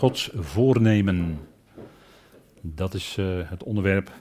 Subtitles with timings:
[0.00, 1.38] Gods voornemen.
[2.60, 4.12] Dat is uh, het onderwerp,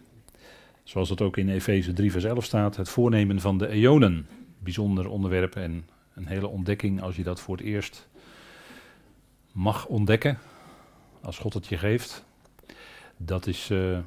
[0.84, 4.28] zoals het ook in Efeze 3 vers 11 staat, het voornemen van de eonen.
[4.58, 8.08] Bijzonder onderwerp en een hele ontdekking als je dat voor het eerst
[9.52, 10.40] mag ontdekken,
[11.22, 12.24] als God het je geeft.
[13.18, 14.00] Dat is uh,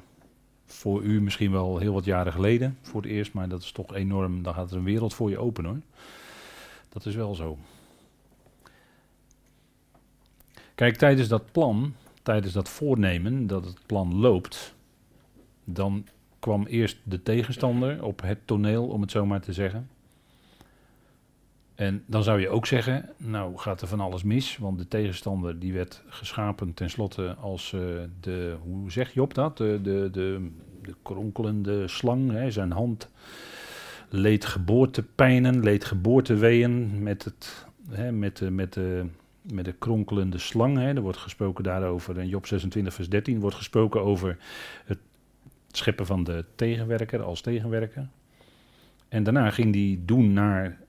[0.65, 3.95] voor u misschien wel heel wat jaren geleden voor het eerst, maar dat is toch
[3.95, 5.79] enorm, dan gaat er een wereld voor je open hoor.
[6.89, 7.57] Dat is wel zo.
[10.75, 11.93] Kijk, tijdens dat plan,
[12.23, 14.75] tijdens dat voornemen, dat het plan loopt,
[15.63, 16.05] dan
[16.39, 19.89] kwam eerst de tegenstander op het toneel, om het zo maar te zeggen.
[21.75, 25.59] En dan zou je ook zeggen, nou gaat er van alles mis, want de tegenstander
[25.59, 27.81] die werd geschapen tenslotte als uh,
[28.19, 30.49] de, hoe zeg je op dat, de, de, de,
[30.81, 33.09] de kronkelende slang, hè, zijn hand
[34.09, 39.05] leed geboortepijnen, leed geboorteweeën met, het, hè, met, de, met de
[39.51, 40.77] met de kronkelende slang.
[40.77, 40.93] Hè.
[40.93, 43.39] Er wordt gesproken daarover in Job 26, vers 13.
[43.39, 44.37] wordt gesproken over
[44.85, 44.99] het
[45.71, 48.07] scheppen van de tegenwerker als tegenwerker.
[49.09, 50.79] En daarna ging hij doen naar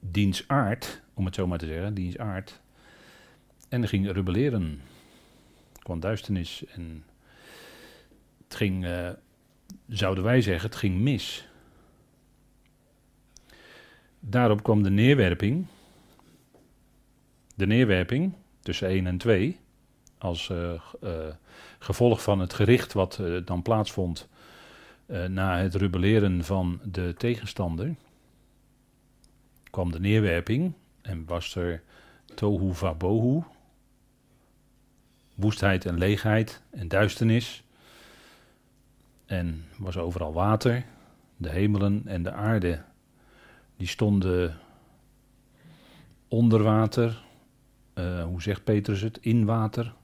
[0.00, 2.60] diens aard, om het zo maar te zeggen, diens aard.
[3.68, 4.80] En ging rebelleren.
[5.72, 7.04] Er kwam duisternis en
[8.44, 9.08] het ging, uh,
[9.88, 11.48] zouden wij zeggen, het ging mis.
[14.20, 15.66] Daarop kwam de neerwerping
[17.56, 19.58] de neerwerping tussen 1 en 2,
[20.18, 20.72] als uh,
[21.04, 21.10] uh,
[21.78, 24.28] gevolg van het gericht wat uh, dan plaatsvond
[25.28, 27.94] na het rebelleren van de tegenstander,
[29.70, 31.82] kwam de neerwerping en was er
[32.34, 33.42] tohu vabohu,
[35.34, 37.62] woestheid en leegheid en duisternis.
[39.26, 40.84] En was overal water,
[41.36, 42.82] de hemelen en de aarde,
[43.76, 44.58] die stonden
[46.28, 47.24] onder water,
[47.98, 49.94] uh, hoe zegt Petrus het, in water.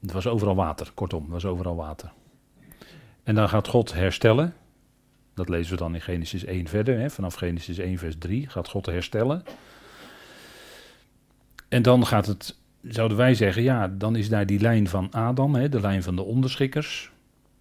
[0.00, 2.12] Het was overal water, kortom, het was overal water.
[3.22, 4.54] En dan gaat God herstellen.
[5.34, 6.98] Dat lezen we dan in Genesis 1 verder.
[6.98, 7.10] Hè.
[7.10, 9.42] Vanaf Genesis 1 vers 3 gaat God herstellen.
[11.68, 15.54] En dan gaat het, zouden wij zeggen, ja, dan is daar die lijn van Adam,
[15.54, 17.10] hè, de lijn van de onderschikkers.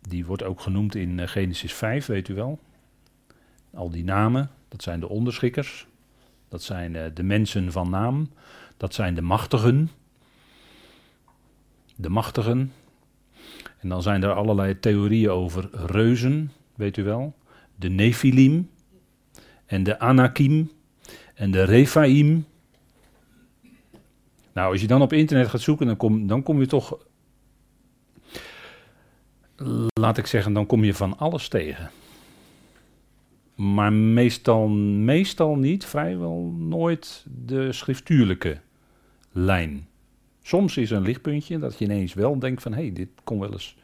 [0.02, 2.60] Die wordt ook genoemd in eh, Genesis 5, weet u wel.
[3.74, 5.88] Al die namen, dat zijn de onderschikkers.
[6.50, 8.30] Dat zijn uh, de mensen van naam.
[8.82, 9.90] Dat zijn de machtigen.
[11.96, 12.74] De machtigen.
[13.80, 17.36] En dan zijn er allerlei theorieën over reuzen, weet u wel.
[17.76, 18.70] De Nephilim.
[19.66, 20.72] En de Anakim.
[21.34, 22.46] En de Rephaim.
[24.54, 26.98] Nou, als je dan op internet gaat zoeken, dan kom, dan kom je toch.
[29.94, 31.92] Laat ik zeggen, dan kom je van alles tegen.
[33.56, 38.62] Maar meestal, meestal niet, vrijwel nooit de schriftuurlijke
[39.32, 39.88] lijn.
[40.42, 43.40] Soms is er een lichtpuntje dat je ineens wel denkt van hé, hey, dit kon
[43.40, 43.76] wel eens.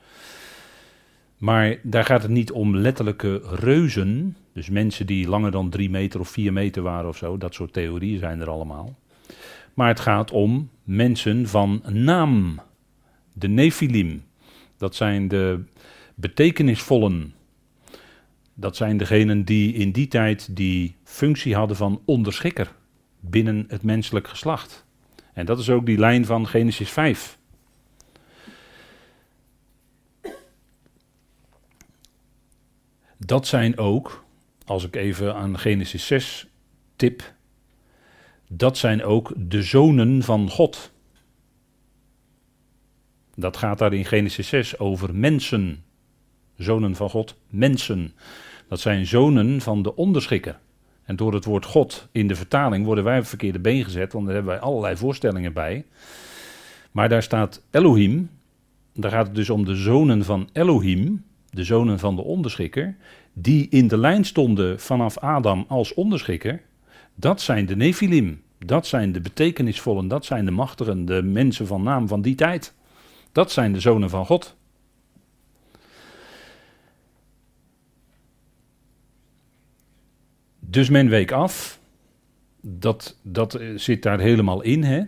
[1.38, 6.20] Maar daar gaat het niet om letterlijke reuzen, dus mensen die langer dan drie meter
[6.20, 8.96] of vier meter waren of zo, dat soort theorieën zijn er allemaal.
[9.74, 12.60] Maar het gaat om mensen van naam,
[13.34, 14.24] de Nephilim.
[14.78, 15.64] Dat zijn de
[16.16, 17.34] betekenisvollen.
[18.54, 22.72] Dat zijn degenen die in die tijd die functie hadden van onderschikker
[23.20, 24.86] binnen het menselijk geslacht.
[25.38, 27.38] En dat is ook die lijn van Genesis 5.
[33.18, 34.24] Dat zijn ook,
[34.66, 36.48] als ik even aan Genesis 6
[36.96, 37.34] tip,
[38.48, 40.92] dat zijn ook de zonen van God.
[43.36, 45.84] Dat gaat daar in Genesis 6 over mensen.
[46.56, 48.14] Zonen van God, mensen.
[48.68, 50.60] Dat zijn zonen van de onderschikker.
[51.08, 54.14] En door het woord God in de vertaling worden wij op het verkeerde been gezet,
[54.14, 55.86] want daar hebben wij allerlei voorstellingen bij.
[56.92, 58.30] Maar daar staat Elohim,
[58.94, 62.96] daar gaat het dus om de zonen van Elohim, de zonen van de onderschikker,
[63.34, 66.62] die in de lijn stonden vanaf Adam als onderschikker.
[67.16, 71.84] Dat zijn de Nephilim, dat zijn de betekenisvollen, dat zijn de machtigen, de mensen van
[71.84, 72.74] naam van die tijd.
[73.32, 74.56] Dat zijn de zonen van God.
[80.70, 81.80] Dus men week af.
[82.62, 85.02] Dat, dat zit daar helemaal in, hè?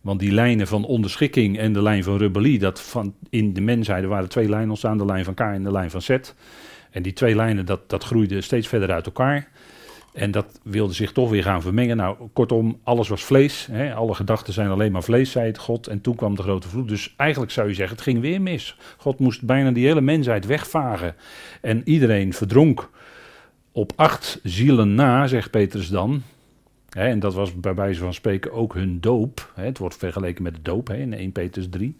[0.00, 4.04] Want die lijnen van onderschikking en de lijn van rebellie, dat van in de mensheid
[4.04, 6.10] waren twee lijnen ontstaan, de lijn van K en de lijn van Z.
[6.90, 9.48] En die twee lijnen, dat, dat groeide steeds verder uit elkaar.
[10.12, 11.96] En dat wilde zich toch weer gaan vermengen.
[11.96, 13.68] Nou, kortom, alles was vlees.
[13.70, 13.94] Hè?
[13.94, 15.86] Alle gedachten zijn alleen maar vlees, zei het God.
[15.86, 16.88] En toen kwam de grote vloed.
[16.88, 18.76] Dus eigenlijk zou je zeggen, het ging weer mis.
[18.96, 21.14] God moest bijna die hele mensheid wegvagen.
[21.60, 22.90] En iedereen verdronk
[23.76, 26.22] op acht zielen na, zegt Petrus dan.
[26.88, 29.52] Hè, en dat was bij wijze van spreken ook hun doop.
[29.54, 31.96] Hè, het wordt vergeleken met de doop hè, in 1 Petrus 3.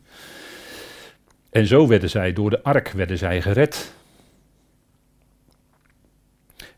[1.51, 3.95] En zo werden zij door de ark werden zij gered.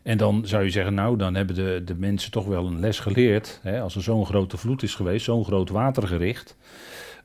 [0.01, 2.99] En dan zou je zeggen, nou, dan hebben de, de mensen toch wel een les
[2.99, 3.59] geleerd.
[3.63, 6.57] Hè, als er zo'n grote vloed is geweest, zo'n groot watergericht,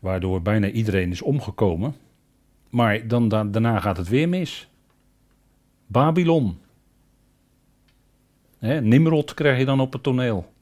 [0.00, 1.94] waardoor bijna iedereen is omgekomen.
[2.70, 4.68] Maar dan, daarna gaat het weer mis.
[5.86, 6.62] Babylon.
[8.64, 10.52] Nimrod krijg je dan op het toneel.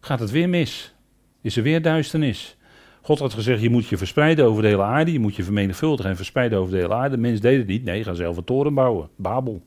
[0.00, 0.94] Gaat het weer mis?
[1.40, 2.56] Is er weer duisternis?
[3.02, 6.10] God had gezegd, je moet je verspreiden over de hele aarde, je moet je vermenigvuldigen
[6.10, 7.14] en verspreiden over de hele aarde.
[7.14, 9.62] De mens deed het niet, nee, ga zelf een toren bouwen, Babel.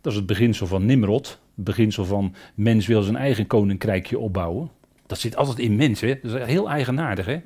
[0.00, 4.70] Dat is het beginsel van Nimrod, het beginsel van mens wil zijn eigen koninkrijkje opbouwen.
[5.06, 7.26] Dat zit altijd in mensen, dat is heel eigenaardig.
[7.26, 7.38] Hè?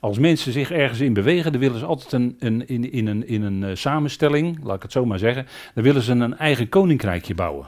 [0.00, 3.28] Als mensen zich ergens in bewegen, dan willen ze altijd een, een, in, in een,
[3.28, 6.68] in een uh, samenstelling, laat ik het zo maar zeggen, dan willen ze een eigen
[6.68, 7.66] koninkrijkje bouwen.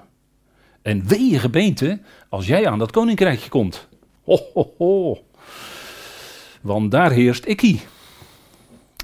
[0.85, 1.99] En wee gemeente,
[2.29, 3.89] als jij aan dat koninkrijkje komt.
[4.25, 5.25] Ho, ho, ho.
[6.61, 7.81] Want daar heerst ikkie.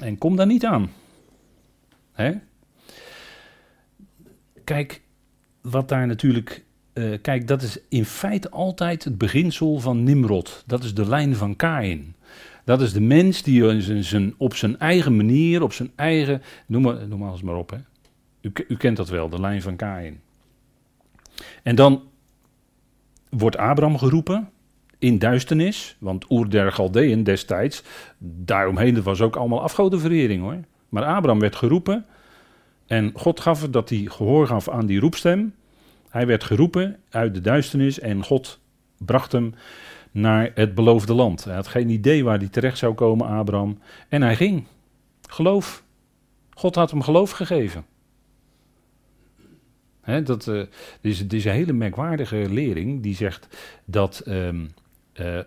[0.01, 0.91] En kom daar niet aan.
[4.65, 5.01] Kijk,
[5.61, 6.65] wat daar natuurlijk.
[6.95, 10.65] Uh, kijk, dat is in feite altijd het beginsel van Nimrod.
[10.67, 12.15] Dat is de lijn van Kain.
[12.65, 16.43] Dat is de mens die op zijn eigen manier, op zijn eigen.
[16.67, 17.71] Noem maar, noem maar eens maar op.
[17.71, 17.79] Hè.
[18.41, 20.21] U, u kent dat wel, de lijn van Kain.
[21.63, 22.03] En dan
[23.29, 24.49] wordt Abraham geroepen
[24.99, 27.83] in duisternis, want Oer der Galdeën destijds,
[28.19, 30.59] daaromheen was ook allemaal afgodenverering hoor.
[30.89, 32.07] Maar Abraham werd geroepen
[32.87, 35.55] en God gaf het dat hij gehoor gaf aan die roepstem.
[36.09, 38.61] Hij werd geroepen uit de duisternis en God
[38.99, 39.55] bracht hem
[40.11, 41.45] naar het beloofde land.
[41.45, 43.79] Hij had geen idee waar hij terecht zou komen, Abraham.
[44.09, 44.65] En hij ging.
[45.29, 45.83] Geloof.
[46.51, 47.85] God had hem geloof gegeven.
[50.11, 50.63] He, dat, uh,
[51.01, 53.49] is, een hele merkwaardige lering die zegt
[53.85, 54.23] dat.
[54.27, 54.71] Um,
[55.21, 55.39] uh,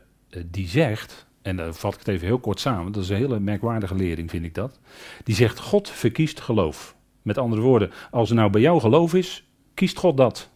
[0.45, 3.39] die zegt, en dan vat ik het even heel kort samen, dat is een hele
[3.39, 4.79] merkwaardige lering, vind ik dat.
[5.23, 6.95] Die zegt: God verkiest geloof.
[7.21, 10.49] Met andere woorden, als er nou bij jou geloof is, kiest God dat.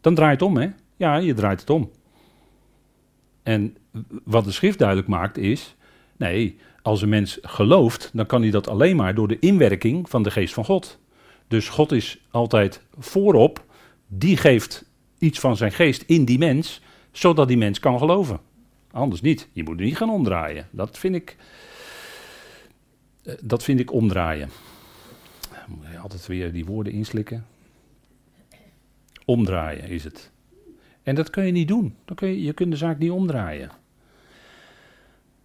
[0.00, 0.68] Dan draait het om, hè?
[0.96, 1.90] Ja, je draait het om.
[3.42, 3.76] En
[4.24, 5.76] wat de schrift duidelijk maakt is:
[6.16, 10.22] nee, als een mens gelooft, dan kan hij dat alleen maar door de inwerking van
[10.22, 10.99] de geest van God.
[11.50, 13.64] Dus God is altijd voorop,
[14.06, 14.84] die geeft
[15.18, 16.80] iets van zijn geest in die mens,
[17.12, 18.40] zodat die mens kan geloven.
[18.90, 19.48] Anders niet.
[19.52, 20.68] Je moet niet gaan omdraaien.
[20.70, 21.36] Dat vind ik,
[23.22, 24.48] eh, dat vind ik omdraaien.
[25.68, 27.46] Moet je altijd weer die woorden inslikken.
[29.24, 30.30] Omdraaien is het.
[31.02, 31.96] En dat kun je niet doen.
[32.04, 33.70] Dan je, je kunt de zaak niet omdraaien.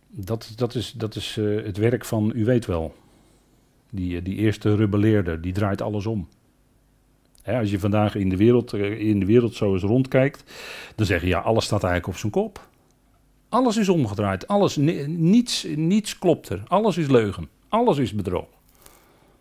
[0.07, 2.95] Dat, dat is, dat is uh, het werk van, u weet wel,
[3.95, 6.27] die, die eerste rebelleerder, die draait alles om.
[7.45, 10.43] als je vandaag in de, wereld, eh, in de wereld zo eens rondkijkt,
[10.95, 12.67] dan zeg je ja, alles staat eigenlijk op zijn kop.
[13.49, 14.75] Alles is omgedraaid, alles,
[15.07, 18.45] niets, niets klopt er, alles is leugen, alles is bedrog.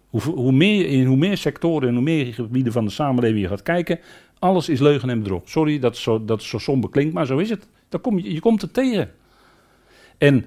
[0.09, 3.49] Hoe, hoe, meer, in hoe meer sectoren en hoe meer gebieden van de samenleving je
[3.49, 3.99] gaat kijken,
[4.39, 5.43] alles is leugen en bedrog.
[5.45, 7.67] Sorry dat het zo, dat het zo somber klinkt, maar zo is het.
[7.89, 9.11] Dan kom je, je komt er tegen.
[10.19, 10.47] En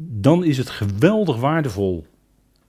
[0.00, 2.06] dan is het geweldig waardevol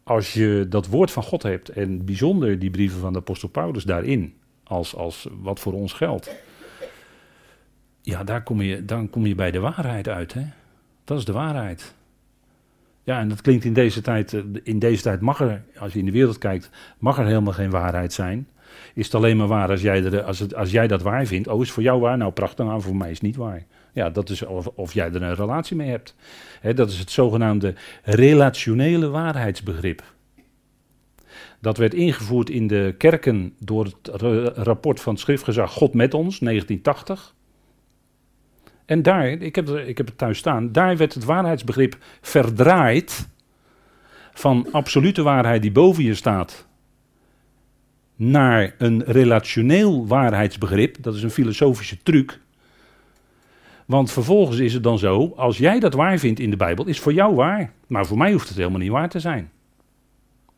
[0.10, 3.84] als je dat woord van God hebt, en bijzonder die brieven van de apostel Paulus
[3.84, 4.34] daarin,
[4.64, 6.36] als, als wat voor ons geldt.
[8.02, 10.34] Ja, daar kom je, dan kom je bij de waarheid uit.
[10.34, 10.46] Hè?
[11.04, 11.94] Dat is de waarheid.
[13.04, 16.00] Ja, en dat klinkt in deze tijd, eh, in deze tijd mag er, als je
[16.00, 18.48] in de wereld kijkt, mag er helemaal geen waarheid zijn.
[18.94, 21.48] Is het alleen maar waar als jij, er, als, het, als jij dat waar vindt?
[21.48, 22.18] Oh, is voor jou waar?
[22.18, 23.66] Nou, prachtig, nou, voor mij is het niet waar.
[23.94, 26.16] Ja, dat is of, of jij er een relatie mee hebt.
[26.76, 30.04] dat is het zogenaamde relationele waarheidsbegrip.
[31.62, 34.10] Dat werd ingevoerd in de kerken door het
[34.56, 37.36] rapport van het schriftgezag God met ons, 1980.
[38.86, 43.30] En daar, ik heb, ik heb het thuis staan, daar werd het waarheidsbegrip verdraaid
[44.34, 46.68] van absolute waarheid die boven je staat
[48.16, 50.96] naar een relationeel waarheidsbegrip.
[51.02, 52.40] Dat is een filosofische truc.
[53.90, 57.00] Want vervolgens is het dan zo, als jij dat waar vindt in de Bijbel, is
[57.00, 57.74] voor jou waar.
[57.88, 59.52] Maar voor mij hoeft het helemaal niet waar te zijn.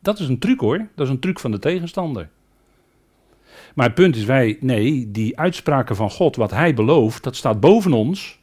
[0.00, 2.28] Dat is een truc hoor, dat is een truc van de tegenstander.
[3.74, 7.60] Maar het punt is wij, nee, die uitspraken van God, wat hij belooft, dat staat
[7.60, 8.38] boven ons.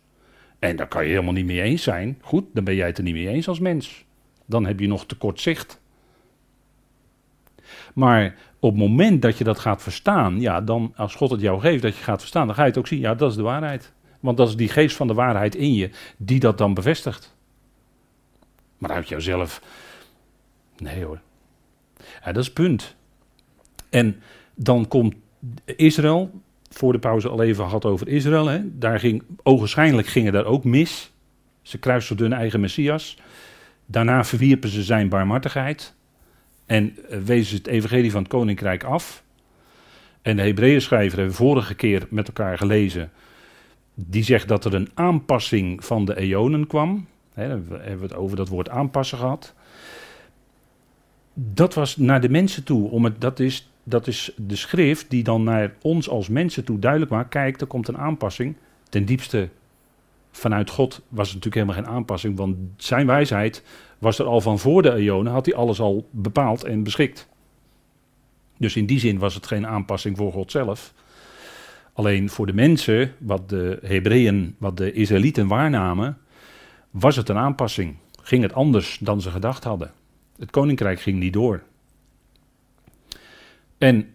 [0.60, 2.18] En daar kan je helemaal niet mee eens zijn.
[2.22, 4.06] Goed, dan ben jij het er niet mee eens als mens.
[4.46, 5.82] Dan heb je nog tekort zicht.
[7.94, 11.60] Maar op het moment dat je dat gaat verstaan, ja, dan als God het jou
[11.60, 13.44] geeft dat je gaat verstaan, dan ga je het ook zien, ja, dat is de
[13.44, 13.94] waarheid.
[14.20, 17.36] Want dat is die geest van de waarheid in je die dat dan bevestigt.
[18.78, 19.62] Maar uit jouzelf,
[20.78, 21.20] nee hoor.
[22.24, 22.96] Dat is punt.
[23.90, 24.22] En
[24.56, 25.16] dan komt
[25.66, 28.48] Israël, voor de pauze al even had over Israël.
[28.48, 28.78] Hè.
[28.78, 31.12] Daar ging, ogenschijnlijk gingen daar ook mis.
[31.62, 33.18] Ze kruisten hun eigen Messias.
[33.86, 35.96] Daarna verwierpen ze zijn barmhartigheid.
[36.66, 39.24] En eh, wezen ze het evangelie van het koninkrijk af.
[40.22, 43.12] En de Hebreeën schrijver hebben vorige keer met elkaar gelezen.
[44.08, 47.08] Die zegt dat er een aanpassing van de eonen kwam.
[47.36, 49.54] Dan hebben we het over dat woord aanpassen gehad.
[51.34, 52.90] Dat was naar de mensen toe.
[52.90, 56.80] Om het, dat, is, dat is de schrift die dan naar ons als mensen toe
[56.80, 57.30] duidelijk maakt.
[57.30, 58.56] Kijk, er komt een aanpassing.
[58.90, 59.50] Ten diepste
[60.32, 62.38] vanuit God was het natuurlijk helemaal geen aanpassing.
[62.38, 63.64] Want zijn wijsheid
[63.98, 65.32] was er al van voor de eonen.
[65.32, 67.28] Had hij alles al bepaald en beschikt.
[68.58, 70.94] Dus in die zin was het geen aanpassing voor God zelf.
[72.00, 76.18] Alleen voor de mensen, wat de Hebreeën, wat de Israëlieten waarnamen,
[76.92, 77.96] was het een aanpassing.
[78.22, 79.92] Ging het anders dan ze gedacht hadden.
[80.38, 81.64] Het koninkrijk ging niet door.
[83.78, 84.14] En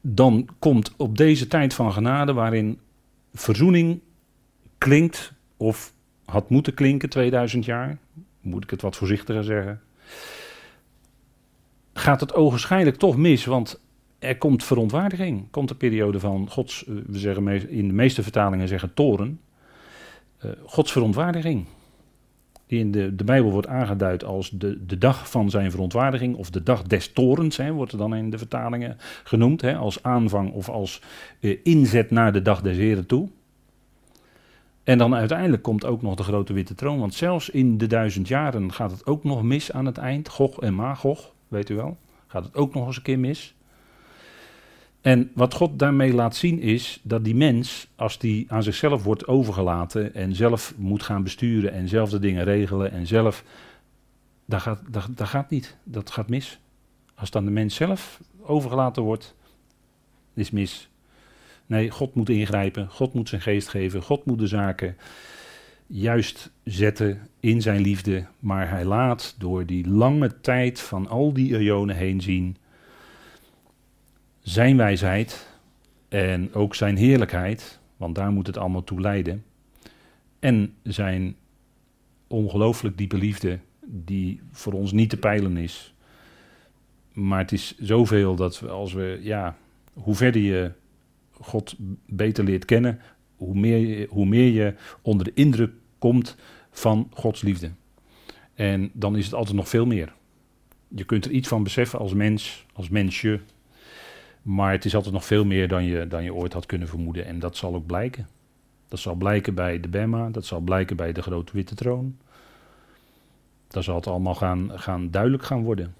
[0.00, 2.78] dan komt op deze tijd van genade, waarin
[3.34, 4.00] verzoening
[4.78, 5.92] klinkt, of
[6.24, 7.98] had moeten klinken 2000 jaar,
[8.40, 9.80] moet ik het wat voorzichtiger zeggen,
[11.92, 13.80] gaat het ogenschijnlijk toch mis, want
[14.18, 15.50] er komt verontwaardiging.
[15.50, 19.40] Komt de periode van Gods, eh, we zeggen in de meeste vertalingen zeggen toren,
[20.44, 21.64] uh, Gods verontwaardiging.
[22.66, 26.50] Die in de, de Bijbel wordt aangeduid als de, de dag van zijn verontwaardiging, of
[26.50, 30.68] de dag des torens, wordt er dan in de vertalingen genoemd, hè, als aanvang of
[30.68, 31.02] als
[31.40, 33.28] uh, inzet naar de dag des Heren toe.
[34.84, 38.28] En dan uiteindelijk komt ook nog de grote witte troon, want zelfs in de duizend
[38.28, 40.28] jaren gaat het ook nog mis aan het eind.
[40.28, 41.96] Gog en Magog, weet u wel,
[42.26, 43.55] gaat het ook nog eens een keer mis.
[45.06, 49.26] En wat God daarmee laat zien is dat die mens, als die aan zichzelf wordt
[49.26, 53.44] overgelaten en zelf moet gaan besturen en zelf de dingen regelen en zelf,
[54.44, 54.80] dat gaat,
[55.14, 56.58] gaat niet, dat gaat mis.
[57.14, 59.34] Als dan de mens zelf overgelaten wordt,
[60.34, 60.88] is mis.
[61.66, 64.96] Nee, God moet ingrijpen, God moet zijn geest geven, God moet de zaken
[65.86, 71.58] juist zetten in zijn liefde, maar hij laat door die lange tijd van al die
[71.58, 72.56] eonen heen zien
[74.46, 75.46] zijn wijsheid
[76.08, 79.44] en ook zijn heerlijkheid, want daar moet het allemaal toe leiden.
[80.38, 81.36] En zijn
[82.26, 85.94] ongelooflijk diepe liefde, die voor ons niet te peilen is.
[87.12, 89.56] Maar het is zoveel dat we als we, ja,
[89.92, 90.72] hoe verder je
[91.30, 91.74] God
[92.06, 93.00] beter leert kennen,
[93.36, 96.36] hoe meer, hoe meer je onder de indruk komt
[96.70, 97.70] van Gods liefde.
[98.54, 100.12] En dan is het altijd nog veel meer.
[100.88, 103.40] Je kunt er iets van beseffen als mens, als mensje,
[104.46, 107.26] maar het is altijd nog veel meer dan je, dan je ooit had kunnen vermoeden.
[107.26, 108.28] En dat zal ook blijken.
[108.88, 112.16] Dat zal blijken bij de Bema, dat zal blijken bij de grote witte troon.
[113.68, 115.94] Dat zal het allemaal gaan, gaan duidelijk gaan worden.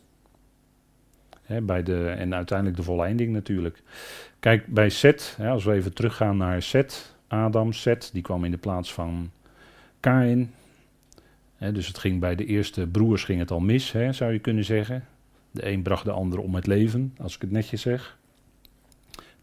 [1.63, 3.83] bij de, en uiteindelijk de volleinding natuurlijk.
[4.41, 8.57] Kijk, bij Seth, als we even teruggaan naar Seth, Adam, Seth, die kwam in de
[8.57, 9.31] plaats van
[10.01, 10.53] Kain.
[11.59, 15.05] dus het ging bij de eerste broers ging het al mis, zou je kunnen zeggen.
[15.51, 18.19] De een bracht de ander om het leven, als ik het netjes zeg.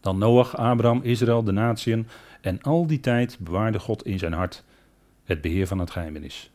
[0.04, 2.06] Dan Noach, Abraham, Israël, de natieën.
[2.40, 4.64] En al die tijd bewaarde God in zijn hart
[5.24, 6.50] het beheer van het geheimenis.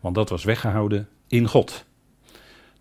[0.00, 1.84] Want dat was weggehouden in God.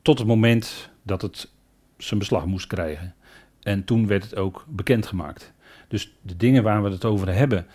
[0.01, 1.51] Tot het moment dat het
[1.97, 3.15] zijn beslag moest krijgen.
[3.61, 5.53] En toen werd het ook bekendgemaakt.
[5.87, 7.65] Dus de dingen waar we het over hebben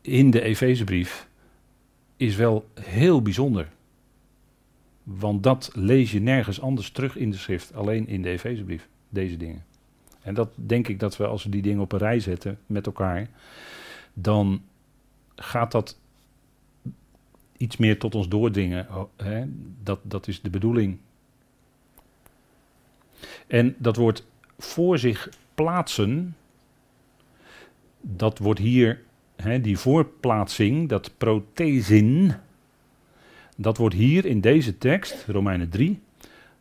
[0.00, 1.28] in de Efezebrief
[2.16, 3.68] is wel heel bijzonder.
[5.02, 9.36] Want dat lees je nergens anders terug in de schrift, alleen in de Efezebrief, deze
[9.36, 9.64] dingen.
[10.24, 12.86] En dat denk ik dat we als we die dingen op een rij zetten met
[12.86, 13.28] elkaar,
[14.14, 14.62] dan
[15.36, 15.98] gaat dat
[17.56, 18.86] iets meer tot ons doordringen.
[19.16, 19.44] Hè?
[19.82, 20.98] Dat, dat is de bedoeling.
[23.46, 24.26] En dat wordt
[24.58, 26.36] voor zich plaatsen,
[28.00, 29.02] dat wordt hier,
[29.36, 32.34] hè, die voorplaatsing, dat prothesin,
[33.56, 36.00] dat wordt hier in deze tekst, Romeinen 3,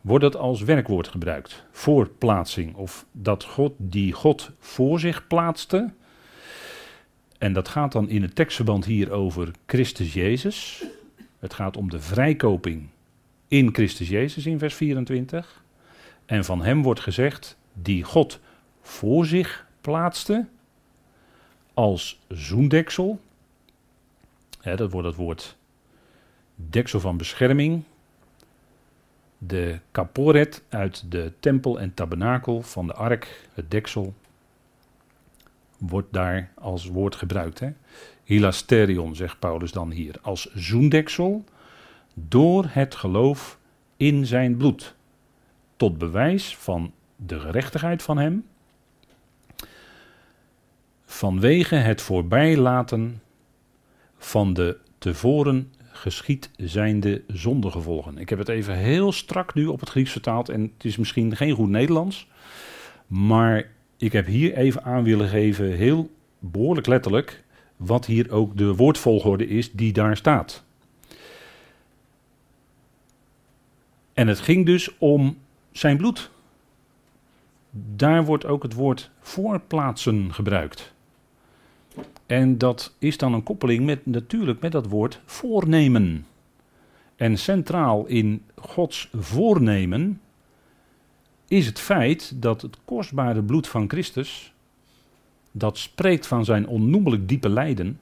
[0.03, 1.63] wordt het als werkwoord gebruikt.
[1.71, 2.75] Voorplaatsing.
[2.75, 5.93] Of dat God die God voor zich plaatste.
[7.37, 10.85] En dat gaat dan in het tekstverband hier over Christus Jezus.
[11.39, 12.87] Het gaat om de vrijkoping
[13.47, 15.63] in Christus Jezus in vers 24.
[16.25, 18.39] En van hem wordt gezegd, die God
[18.81, 20.45] voor zich plaatste
[21.73, 23.19] als zoendeksel.
[24.61, 25.55] dat wordt het woord
[26.55, 27.83] deksel van bescherming
[29.47, 34.13] de kaporet uit de tempel en tabernakel van de ark, het deksel,
[35.77, 37.59] wordt daar als woord gebruikt.
[37.59, 37.69] Hè?
[38.23, 41.43] Hilasterion, zegt Paulus dan hier, als zoendeksel
[42.13, 43.59] door het geloof
[43.97, 44.95] in zijn bloed.
[45.75, 48.45] Tot bewijs van de gerechtigheid van hem.
[51.05, 53.21] vanwege het voorbijlaten
[54.17, 58.17] van de tevoren geschied zijnde zondegevolgen.
[58.17, 61.35] Ik heb het even heel strak nu op het Grieks vertaald en het is misschien
[61.35, 62.27] geen goed Nederlands,
[63.07, 66.09] maar ik heb hier even aan willen geven, heel
[66.39, 67.43] behoorlijk letterlijk,
[67.77, 70.63] wat hier ook de woordvolgorde is die daar staat.
[74.13, 75.37] En het ging dus om
[75.71, 76.31] zijn bloed.
[77.95, 80.92] Daar wordt ook het woord voorplaatsen gebruikt.
[82.25, 86.25] En dat is dan een koppeling met natuurlijk met dat woord voornemen.
[87.15, 90.21] En centraal in Gods voornemen
[91.47, 94.53] is het feit dat het kostbare bloed van Christus,
[95.51, 97.99] dat spreekt van zijn onnoemelijk diepe lijden,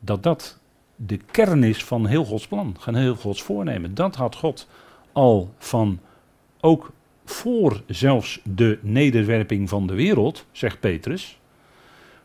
[0.00, 0.58] dat dat
[0.96, 3.94] de kern is van heel Gods plan, van heel Gods voornemen.
[3.94, 4.68] Dat had God
[5.12, 6.00] al van,
[6.60, 6.92] ook
[7.24, 11.38] voor zelfs de nederwerping van de wereld, zegt Petrus.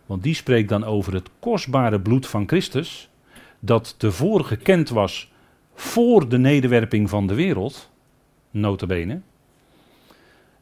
[0.07, 3.09] Want die spreekt dan over het kostbare bloed van Christus,
[3.59, 5.31] dat tevoren gekend was
[5.73, 7.89] voor de nederwerping van de wereld,
[8.51, 9.21] notabene.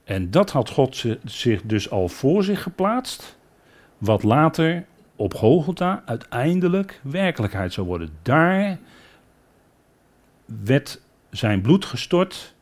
[0.03, 3.37] En dat had God zich dus al voor zich geplaatst,
[3.97, 4.85] wat later
[5.15, 8.09] op Golgotha uiteindelijk werkelijkheid zou worden.
[8.21, 8.79] Daar
[10.45, 12.53] werd zijn bloed gestort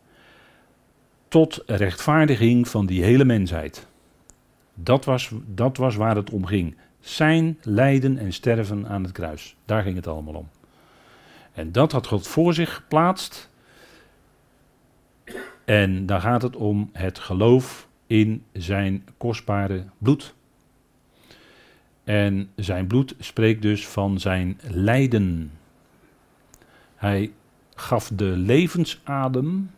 [1.27, 3.87] tot rechtvaardiging van die hele mensheid.
[4.73, 6.75] Dat was, dat was waar het om ging.
[6.99, 9.55] Zijn lijden en sterven aan het kruis.
[9.65, 10.49] Daar ging het allemaal om.
[11.53, 13.49] En dat had God voor zich geplaatst.
[15.65, 20.35] En daar gaat het om het geloof in zijn kostbare bloed.
[22.03, 25.51] En zijn bloed spreekt dus van zijn lijden.
[26.95, 27.31] Hij
[27.75, 29.71] gaf de levensadem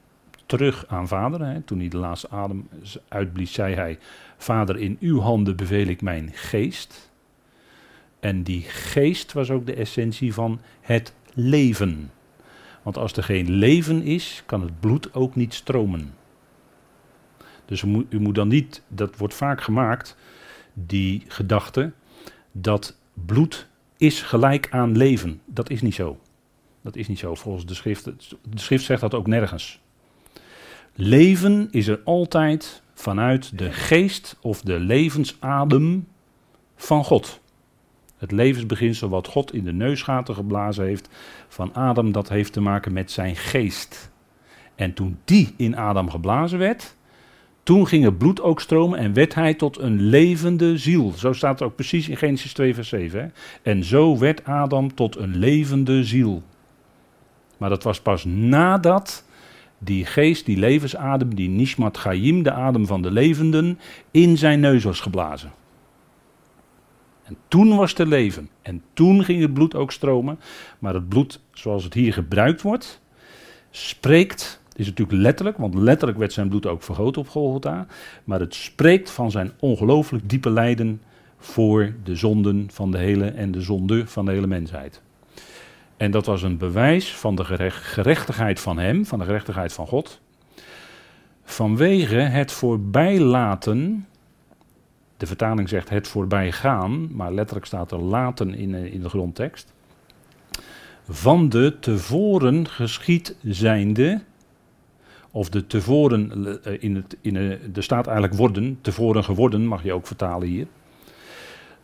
[0.46, 1.46] terug aan vader.
[1.46, 1.62] Hè.
[1.62, 2.70] Toen hij de laatste adem
[3.08, 4.00] uitblies, zei hij:
[4.38, 7.12] Vader, in uw handen beveel ik mijn geest.
[8.20, 12.12] En die geest was ook de essentie van het leven.
[12.82, 16.14] Want als er geen leven is, kan het bloed ook niet stromen.
[17.66, 20.18] Dus u moet, u moet dan niet, dat wordt vaak gemaakt,
[20.74, 21.92] die gedachte,
[22.52, 23.68] dat bloed
[23.98, 25.42] is gelijk aan leven.
[25.46, 26.20] Dat is niet zo.
[26.82, 28.04] Dat is niet zo volgens de schrift.
[28.04, 29.80] De schrift zegt dat ook nergens.
[30.94, 36.08] Leven is er altijd vanuit de geest of de levensadem
[36.76, 37.40] van God.
[38.18, 41.10] Het levensbeginsel wat God in de neusgaten geblazen heeft
[41.48, 44.12] van Adam, dat heeft te maken met zijn geest.
[44.76, 46.96] En toen die in Adam geblazen werd,
[47.64, 51.12] toen ging het bloed ook stromen en werd hij tot een levende ziel.
[51.12, 53.20] Zo staat het ook precies in Genesis 2, vers 7.
[53.20, 53.28] Hè?
[53.72, 56.44] En zo werd Adam tot een levende ziel.
[57.58, 59.25] Maar dat was pas nadat
[59.86, 63.80] die geest, die levensadem, die Nishmat Chaim, de adem van de levenden,
[64.12, 65.52] in zijn neus was geblazen.
[67.24, 68.50] En toen was er leven.
[68.62, 70.40] En toen ging het bloed ook stromen.
[70.80, 73.02] Maar het bloed, zoals het hier gebruikt wordt,
[73.72, 77.88] spreekt, is natuurlijk letterlijk, want letterlijk werd zijn bloed ook vergoten op Golgotha.
[78.24, 81.02] Maar het spreekt van zijn ongelooflijk diepe lijden
[81.38, 85.02] voor de zonden van de hele en de zonde van de hele mensheid.
[85.98, 90.22] En dat was een bewijs van de gerechtigheid van hem, van de gerechtigheid van God.
[91.44, 94.08] Vanwege het voorbijlaten,
[95.18, 99.74] de vertaling zegt het voorbijgaan, maar letterlijk staat er laten in, in de grondtekst.
[101.10, 104.22] Van de tevoren geschied zijnde,
[105.32, 107.36] of de tevoren, eh, in het, in,
[107.76, 110.68] er staat eigenlijk worden, tevoren geworden mag je ook vertalen hier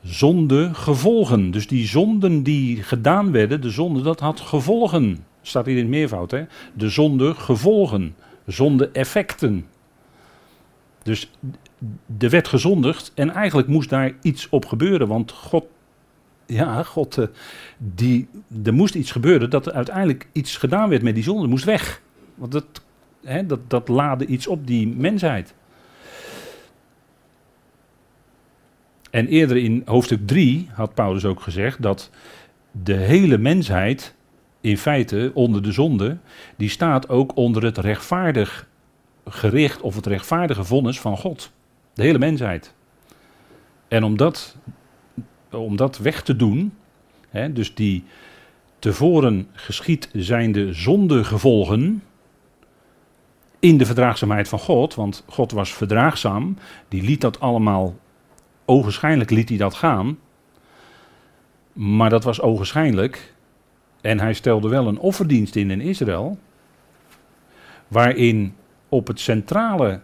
[0.03, 1.51] zonde gevolgen.
[1.51, 5.25] Dus die zonden die gedaan werden, de zonde, dat had gevolgen.
[5.41, 6.43] Staat hier in het meervoud, hè?
[6.73, 9.65] De zonde gevolgen, zonde effecten.
[11.03, 11.31] Dus
[12.17, 15.65] er werd gezondigd en eigenlijk moest daar iets op gebeuren, want God,
[16.45, 17.27] ja, God, eh,
[17.77, 18.27] die,
[18.63, 22.01] er moest iets gebeuren dat er uiteindelijk iets gedaan werd met die zonde, moest weg.
[22.35, 22.65] Want dat,
[23.23, 25.53] hè, dat, dat laadde iets op die mensheid.
[29.11, 32.09] En eerder in hoofdstuk 3 had Paulus ook gezegd dat
[32.71, 34.15] de hele mensheid
[34.61, 36.17] in feite onder de zonde,
[36.55, 38.67] die staat ook onder het rechtvaardig
[39.25, 41.51] gericht of het rechtvaardige vonnis van God.
[41.93, 42.73] De hele mensheid.
[43.87, 44.57] En om dat,
[45.51, 46.73] om dat weg te doen,
[47.29, 48.03] hè, dus die
[48.79, 52.03] tevoren geschied zijnde zondegevolgen
[53.59, 57.95] in de verdraagzaamheid van God, want God was verdraagzaam, die liet dat allemaal
[58.71, 60.17] Ogenschijnlijk liet hij dat gaan.
[61.73, 63.33] Maar dat was ogenschijnlijk.
[64.01, 66.37] En hij stelde wel een offerdienst in in Israël.
[67.87, 68.55] Waarin
[68.89, 70.01] op het centrale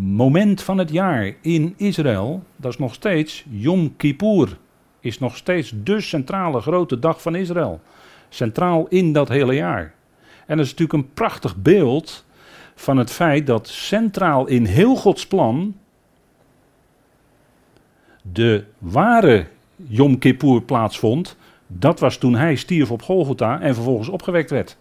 [0.00, 4.58] moment van het jaar in Israël, dat is nog steeds Yom Kippur.
[5.00, 7.80] Is nog steeds de centrale grote dag van Israël.
[8.28, 9.94] Centraal in dat hele jaar.
[10.46, 12.24] En dat is natuurlijk een prachtig beeld
[12.74, 15.74] van het feit dat centraal in heel Gods plan
[18.22, 21.36] de ware Yom Kippur plaatsvond.
[21.66, 24.76] Dat was toen hij stierf op Golgotha en vervolgens opgewekt werd.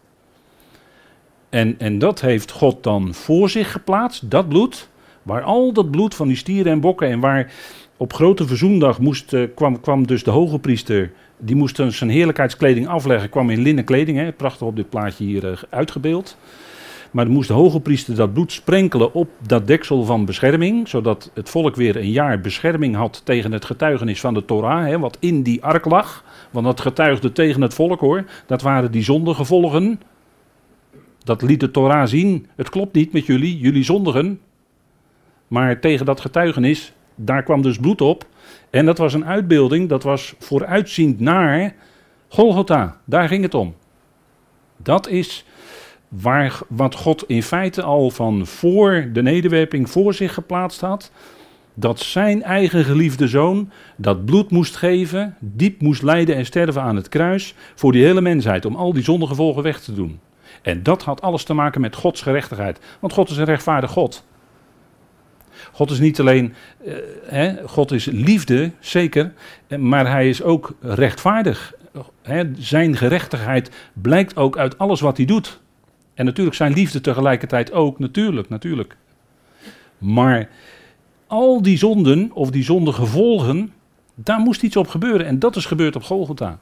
[1.50, 4.90] En, en dat heeft God dan voor zich geplaatst, dat bloed.
[5.24, 7.52] Waar al dat bloed van die stieren en bokken en waar
[7.98, 12.88] op grote verzoendag moest, uh, kwam, kwam dus de hoge priester, die moest zijn heerlijkheidskleding
[12.88, 16.38] afleggen, kwam in linnen kleding, hè, prachtig op dit plaatje hier uh, uitgebeeld.
[17.12, 21.50] Maar moest de hoge priester dat bloed sprenkelen op dat deksel van bescherming, zodat het
[21.50, 25.44] volk weer een jaar bescherming had tegen het getuigenis van de Torah, hè, wat in
[25.44, 26.24] die ark lag.
[26.52, 30.02] Want dat getuigde tegen het volk hoor, dat waren die zondegevolgen.
[31.24, 34.40] Dat liet de Torah zien, het klopt niet met jullie, jullie zondigen.
[35.48, 38.26] Maar tegen dat getuigenis, daar kwam dus bloed op.
[38.70, 41.76] En dat was een uitbeelding, dat was vooruitziend naar
[42.28, 42.98] Golgotha.
[43.06, 43.76] Daar ging het om.
[44.78, 45.46] Dat is
[46.10, 51.12] waar, wat God in feite al van voor de nederwerping voor zich geplaatst had.
[51.74, 56.96] Dat zijn eigen geliefde zoon dat bloed moest geven, diep moest lijden en sterven aan
[56.96, 60.20] het kruis voor die hele mensheid, om al die zondegevolgen weg te doen.
[60.62, 64.28] En dat had alles te maken met Gods gerechtigheid, want God is een rechtvaardig God.
[65.72, 66.54] God is niet alleen,
[66.86, 66.94] uh,
[67.24, 69.34] hè, God is liefde, zeker,
[69.78, 71.74] maar hij is ook rechtvaardig.
[72.22, 75.60] Hè, zijn gerechtigheid blijkt ook uit alles wat hij doet.
[76.20, 78.98] En natuurlijk zijn liefde tegelijkertijd ook, natuurlijk, natuurlijk.
[79.98, 80.50] Maar
[81.28, 83.74] al die zonden, of die zondegevolgen,
[84.16, 85.26] daar moest iets op gebeuren.
[85.26, 86.60] En dat is gebeurd op Golgotha.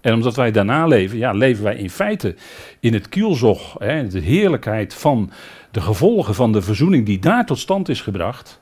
[0.00, 2.34] En omdat wij daarna leven, ja, leven wij in feite
[2.80, 5.30] in het kielzog, hè, de heerlijkheid van
[5.70, 8.60] de gevolgen van de verzoening die daar tot stand is gebracht.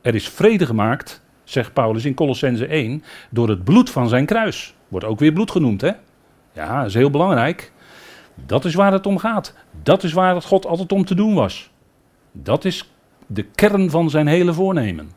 [0.00, 4.74] Er is vrede gemaakt, zegt Paulus in Colossense 1, door het bloed van zijn kruis.
[4.88, 5.90] Wordt ook weer bloed genoemd, hè?
[6.52, 7.72] Ja, dat is heel belangrijk.
[8.46, 9.54] Dat is waar het om gaat.
[9.82, 11.70] Dat is waar het God altijd om te doen was.
[12.32, 12.90] Dat is
[13.26, 15.10] de kern van zijn hele voornemen.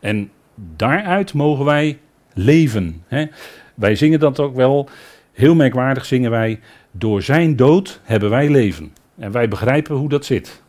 [0.00, 0.30] En
[0.76, 1.98] daaruit mogen wij
[2.34, 3.02] leven.
[3.06, 3.26] Hè?
[3.74, 4.88] Wij zingen dat ook wel.
[5.32, 6.60] Heel merkwaardig zingen wij.
[6.90, 8.92] Door zijn dood hebben wij leven.
[9.16, 10.62] En wij begrijpen hoe dat zit.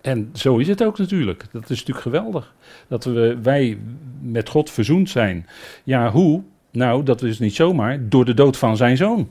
[0.00, 1.44] En zo is het ook natuurlijk.
[1.52, 2.54] Dat is natuurlijk geweldig.
[2.88, 3.78] Dat we, wij
[4.20, 5.46] met God verzoend zijn.
[5.84, 6.42] Ja, hoe?
[6.70, 9.28] Nou, dat is niet zomaar door de dood van zijn zoon.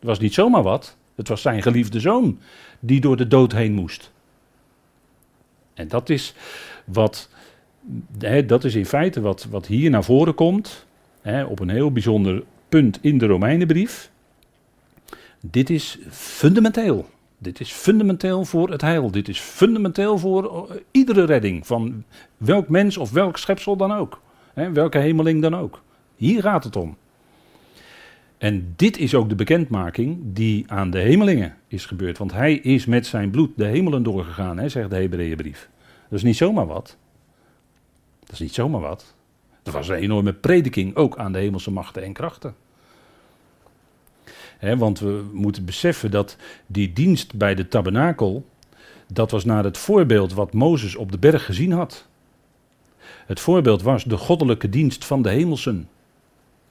[0.00, 0.96] Het was niet zomaar wat.
[1.14, 2.38] Het was zijn geliefde zoon
[2.80, 4.12] die door de dood heen moest.
[5.74, 6.34] En dat is
[6.84, 7.28] wat,
[8.46, 10.86] dat is in feite wat, wat hier naar voren komt,
[11.48, 14.10] op een heel bijzonder punt in de Romeinenbrief.
[15.40, 17.08] Dit is fundamenteel.
[17.38, 19.10] Dit is fundamenteel voor het heil.
[19.10, 22.04] Dit is fundamenteel voor eh, iedere redding van
[22.36, 24.20] welk mens of welk schepsel dan ook.
[24.54, 25.82] Welke hemeling dan ook.
[26.16, 26.96] Hier gaat het om.
[28.40, 32.18] En dit is ook de bekendmaking die aan de hemelingen is gebeurd.
[32.18, 35.68] Want hij is met zijn bloed de hemelen doorgegaan, hè, zegt de Hebreeënbrief.
[36.08, 36.96] Dat is niet zomaar wat.
[38.20, 39.14] Dat is niet zomaar wat.
[39.62, 42.54] Er was een enorme prediking ook aan de hemelse machten en krachten.
[44.60, 48.46] want we moeten beseffen dat die dienst bij de tabernakel,
[49.06, 52.06] dat was naar het voorbeeld wat Mozes op de berg gezien had.
[53.26, 55.88] Het voorbeeld was de goddelijke dienst van de hemelsen.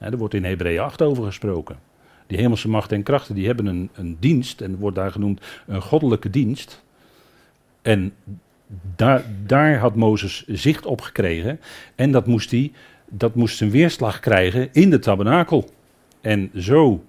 [0.00, 1.78] Er wordt in Hebreeën 8 over gesproken.
[2.26, 5.82] Die hemelse machten en krachten die hebben een, een dienst en wordt daar genoemd een
[5.82, 6.82] goddelijke dienst.
[7.82, 8.12] En
[8.96, 11.60] daar, daar had Mozes zicht op gekregen
[11.94, 12.72] en dat moest, hij,
[13.08, 15.70] dat moest zijn weerslag krijgen in de tabernakel.
[16.20, 17.04] En zo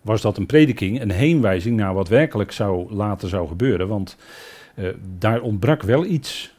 [0.00, 3.88] was dat een prediking, een heenwijzing naar wat werkelijk zou, later zou gebeuren.
[3.88, 4.16] Want
[4.74, 4.88] uh,
[5.18, 6.54] daar ontbrak wel iets.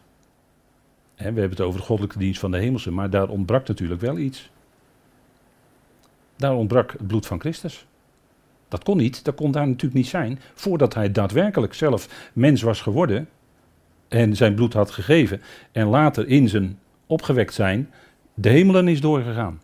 [1.16, 4.18] we hebben het over de goddelijke dienst van de hemelse, maar daar ontbrak natuurlijk wel
[4.18, 4.50] iets.
[6.40, 7.86] Daar ontbrak het bloed van Christus.
[8.68, 12.82] Dat kon niet, dat kon daar natuurlijk niet zijn, voordat hij daadwerkelijk zelf mens was
[12.82, 13.30] geworden
[14.08, 17.90] en zijn bloed had gegeven en later in zijn opgewekt zijn
[18.34, 19.62] de hemelen is doorgegaan.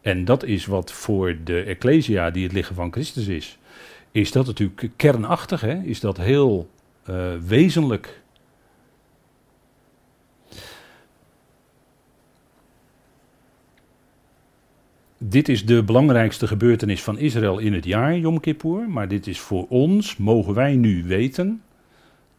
[0.00, 3.58] En dat is wat voor de Ecclesia, die het lichaam van Christus is,
[4.10, 5.82] is dat natuurlijk kernachtig, hè?
[5.82, 6.70] is dat heel
[7.10, 8.21] uh, wezenlijk
[15.24, 18.88] dit is de belangrijkste gebeurtenis van Israël in het jaar, Yom Kippur.
[18.88, 21.62] Maar dit is voor ons, mogen wij nu weten,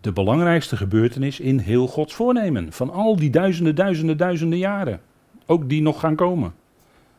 [0.01, 2.71] de belangrijkste gebeurtenis in heel Gods voornemen.
[2.71, 5.01] Van al die duizenden, duizenden, duizenden jaren.
[5.45, 6.53] Ook die nog gaan komen.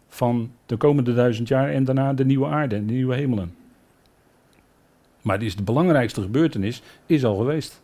[0.08, 3.54] Van de komende duizend jaar en daarna de nieuwe aarde en de nieuwe hemelen.
[5.22, 7.82] Maar dit is de belangrijkste gebeurtenis, is al geweest.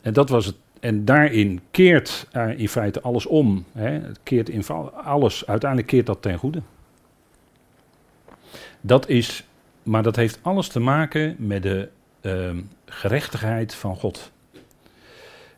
[0.00, 0.56] En dat was het.
[0.82, 3.64] En daarin keert uh, in feite alles om.
[3.72, 3.90] Hè.
[3.90, 4.66] Het keert in
[5.04, 6.62] alles, uiteindelijk keert dat ten goede.
[8.80, 9.44] Dat is,
[9.82, 11.88] maar dat heeft alles te maken met de
[12.22, 12.50] uh,
[12.84, 14.32] gerechtigheid van God.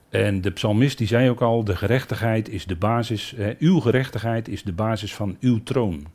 [0.09, 4.63] En de psalmist die zei ook al, de gerechtigheid is de basis, uw gerechtigheid is
[4.63, 6.07] de basis van uw troon.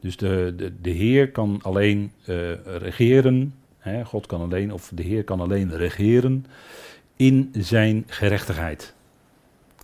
[0.00, 5.02] Dus de, de, de Heer kan alleen uh, regeren, hè, God kan alleen, of de
[5.02, 6.46] Heer kan alleen regeren
[7.18, 8.94] in zijn gerechtigheid.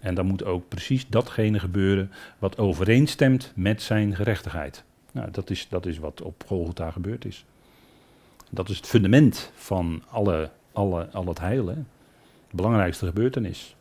[0.01, 4.85] En dan moet ook precies datgene gebeuren wat overeenstemt met zijn gerechtigheid.
[5.13, 7.45] Nou, dat is, dat is wat op Golgotha gebeurd is.
[8.51, 11.67] Dat is het fundament van alle, alle, al het heil.
[11.67, 11.75] Hè.
[11.75, 13.77] De belangrijkste gebeurtenis.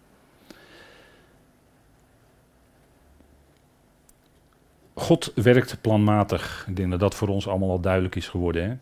[4.93, 6.65] God werkt planmatig.
[6.67, 8.69] Ik denk dat dat voor ons allemaal al duidelijk is geworden.
[8.69, 8.75] Hè?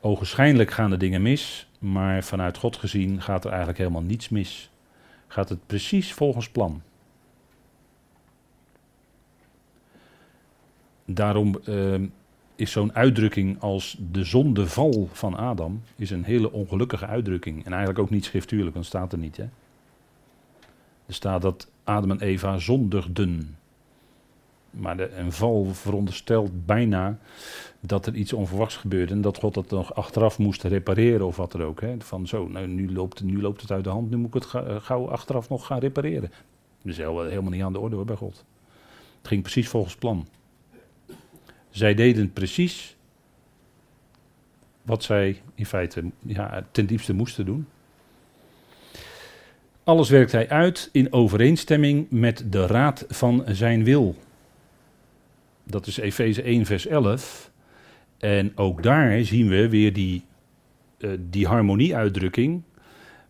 [0.00, 4.70] Ogenschijnlijk gaan de dingen mis, maar vanuit God gezien gaat er eigenlijk helemaal niets mis.
[5.26, 6.82] Gaat het precies volgens plan.
[11.04, 12.00] Daarom uh,
[12.56, 17.64] is zo'n uitdrukking als de zondeval van Adam is een hele ongelukkige uitdrukking.
[17.64, 19.36] En eigenlijk ook niet schriftuurlijk, want staat er niet.
[19.36, 19.48] Hè?
[21.06, 23.56] Er staat dat Adam en Eva zondigden.
[24.70, 27.18] Maar de, een val veronderstelt bijna
[27.86, 31.54] dat er iets onverwachts gebeurde en dat God dat nog achteraf moest repareren of wat
[31.54, 31.80] er ook.
[31.80, 31.94] Hè?
[31.98, 34.54] Van zo, nou, nu, loopt, nu loopt het uit de hand, nu moet ik het
[34.54, 36.30] eh, gauw achteraf nog gaan repareren.
[36.82, 38.44] Dat is helemaal niet aan de orde hoor bij God.
[39.18, 40.28] Het ging precies volgens plan.
[41.70, 42.96] Zij deden precies
[44.82, 47.66] wat zij in feite ja, ten diepste moesten doen.
[49.84, 54.16] Alles werkt hij uit in overeenstemming met de raad van zijn wil.
[55.62, 57.50] Dat is Efeze 1, vers 11.
[58.18, 60.24] En ook daar zien we weer die,
[60.98, 62.62] uh, die harmonieuitdrukking.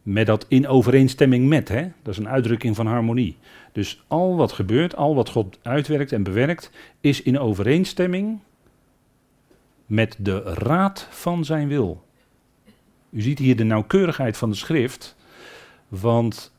[0.02, 1.68] Met dat in overeenstemming met.
[1.68, 1.82] Hè?
[2.02, 3.36] Dat is een uitdrukking van harmonie.
[3.72, 6.70] Dus al wat gebeurt, al wat God uitwerkt en bewerkt,
[7.00, 8.38] is in overeenstemming
[9.86, 12.04] met de raad van zijn wil.
[13.10, 15.16] U ziet hier de nauwkeurigheid van de schrift,
[15.88, 16.52] want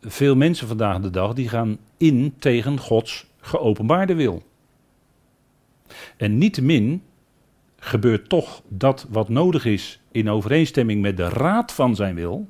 [0.00, 4.42] veel mensen vandaag de dag die gaan in tegen Gods geopenbaarde wil.
[6.16, 7.02] En niettemin
[7.84, 12.48] gebeurt toch dat wat nodig is in overeenstemming met de raad van zijn wil,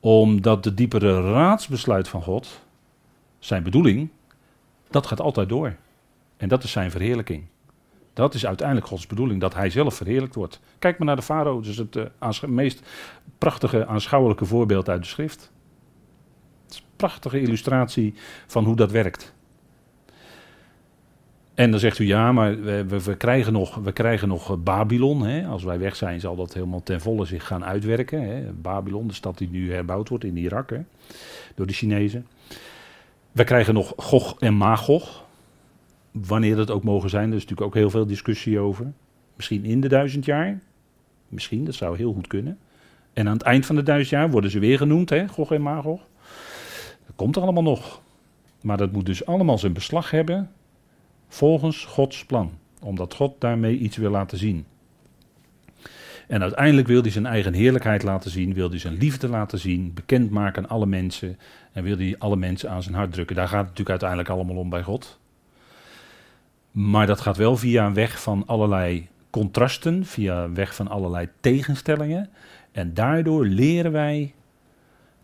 [0.00, 2.60] omdat de diepere raadsbesluit van God,
[3.38, 4.08] zijn bedoeling,
[4.90, 5.76] dat gaat altijd door.
[6.36, 7.44] En dat is zijn verheerlijking.
[8.12, 10.60] Dat is uiteindelijk Gods bedoeling, dat hij zelf verheerlijkt wordt.
[10.78, 12.82] Kijk maar naar de farao, dat is het uh, meest
[13.38, 15.52] prachtige aanschouwelijke voorbeeld uit de schrift.
[16.64, 18.14] Het is een prachtige illustratie
[18.46, 19.34] van hoe dat werkt.
[21.54, 25.22] En dan zegt u ja, maar we, we, krijgen, nog, we krijgen nog eh, Babylon.
[25.26, 25.46] Hè?
[25.46, 28.22] Als wij weg zijn, zal dat helemaal ten volle zich gaan uitwerken.
[28.22, 28.52] Hè?
[28.52, 30.80] Babylon, de stad die nu herbouwd wordt in Irak hè?
[31.54, 32.26] door de Chinezen.
[33.32, 35.24] We krijgen nog Gog en Magog
[36.10, 38.92] wanneer dat ook mogen zijn, er is natuurlijk ook heel veel discussie over.
[39.36, 40.60] Misschien in de duizend jaar.
[41.28, 42.58] Misschien, dat zou heel goed kunnen.
[43.12, 45.62] En aan het eind van de duizend jaar worden ze weer genoemd, hè, Gog en
[45.62, 46.00] Magog.
[47.06, 48.00] Dat komt er allemaal nog.
[48.60, 50.50] Maar dat moet dus allemaal zijn beslag hebben
[51.32, 52.52] volgens Gods plan.
[52.80, 54.64] Omdat God daarmee iets wil laten zien.
[56.28, 59.94] En uiteindelijk wil hij zijn eigen heerlijkheid laten zien, wil hij zijn liefde laten zien,
[59.94, 61.38] bekendmaken aan alle mensen
[61.72, 63.36] en wil hij alle mensen aan zijn hart drukken.
[63.36, 65.18] Daar gaat het natuurlijk uiteindelijk allemaal om bij God.
[66.70, 71.28] Maar dat gaat wel via een weg van allerlei contrasten, via een weg van allerlei
[71.40, 72.30] tegenstellingen.
[72.72, 74.34] En daardoor leren wij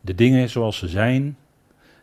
[0.00, 1.36] de dingen zoals ze zijn.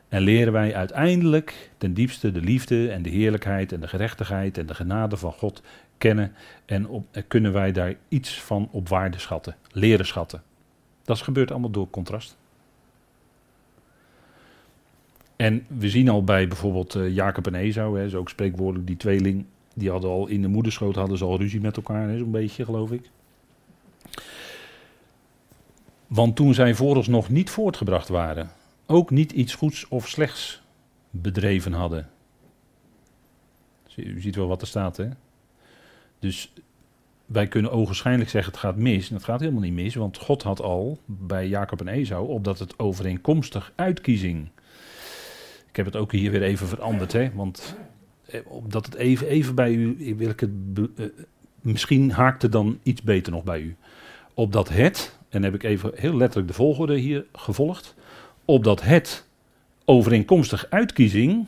[0.10, 4.66] En leren wij uiteindelijk ten diepste de liefde en de heerlijkheid en de gerechtigheid en
[4.66, 5.62] de genade van God
[5.98, 6.34] kennen.
[6.66, 10.44] En op, kunnen wij daar iets van op waarde schatten, leren schatten.
[11.04, 12.38] Dat gebeurt allemaal door contrast.
[15.36, 18.98] En we zien al bij bijvoorbeeld uh, Jacob en Esau, hè, is ook spreekwoordelijk, die
[18.98, 22.66] tweeling, die hadden al in de moederschoot hadden ze al ruzie met elkaar, zo'n beetje
[22.66, 23.10] geloof ik.
[26.08, 28.50] Want toen zij vooralsnog niet voortgebracht waren,
[28.86, 30.62] ook niet iets goeds of slechts
[31.10, 32.10] bedreven hadden.
[33.96, 35.10] U ziet wel wat er staat, hè?
[36.20, 36.54] Dus
[37.26, 39.10] wij kunnen ogenschijnlijk zeggen het gaat mis.
[39.10, 42.60] En het gaat helemaal niet mis, want God had al bij Jacob en Esau, opdat
[42.60, 44.50] het overeenkomstig uitkiezing
[45.76, 47.76] ik heb het ook hier weer even veranderd, hè, want
[48.26, 51.06] eh, opdat het even, even bij u, wil ik het, uh,
[51.62, 53.76] misschien haakte dan iets beter nog bij u.
[54.34, 57.96] Opdat het, en heb ik even heel letterlijk de volgorde hier gevolgd,
[58.46, 59.26] opdat het
[59.86, 61.46] overeenkomstig uitkiezing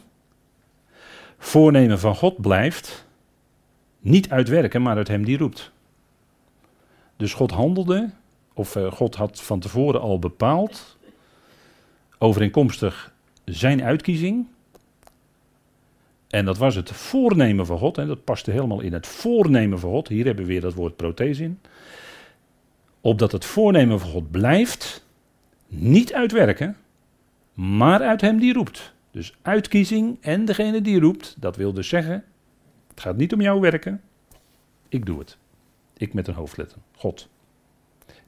[1.37, 3.05] voornemen van God blijft,
[3.99, 5.71] niet uitwerken, maar uit hem die roept.
[7.15, 8.09] Dus God handelde
[8.53, 10.97] of eh, God had van tevoren al bepaald,
[12.17, 13.13] overeenkomstig
[13.45, 14.47] zijn uitkiezing.
[16.27, 19.89] En dat was het voornemen van God, en dat paste helemaal in het voornemen van
[19.89, 20.07] God.
[20.07, 21.59] Hier hebben we weer dat woord prothees in.
[23.01, 25.05] Opdat het voornemen van God blijft,
[25.67, 26.77] niet uitwerken,
[27.57, 28.93] maar uit hem die roept.
[29.11, 32.23] Dus uitkiezing en degene die roept, dat wil dus zeggen,
[32.87, 34.01] het gaat niet om jouw werken,
[34.89, 35.37] ik doe het.
[35.97, 37.29] Ik met een hoofdletter, God.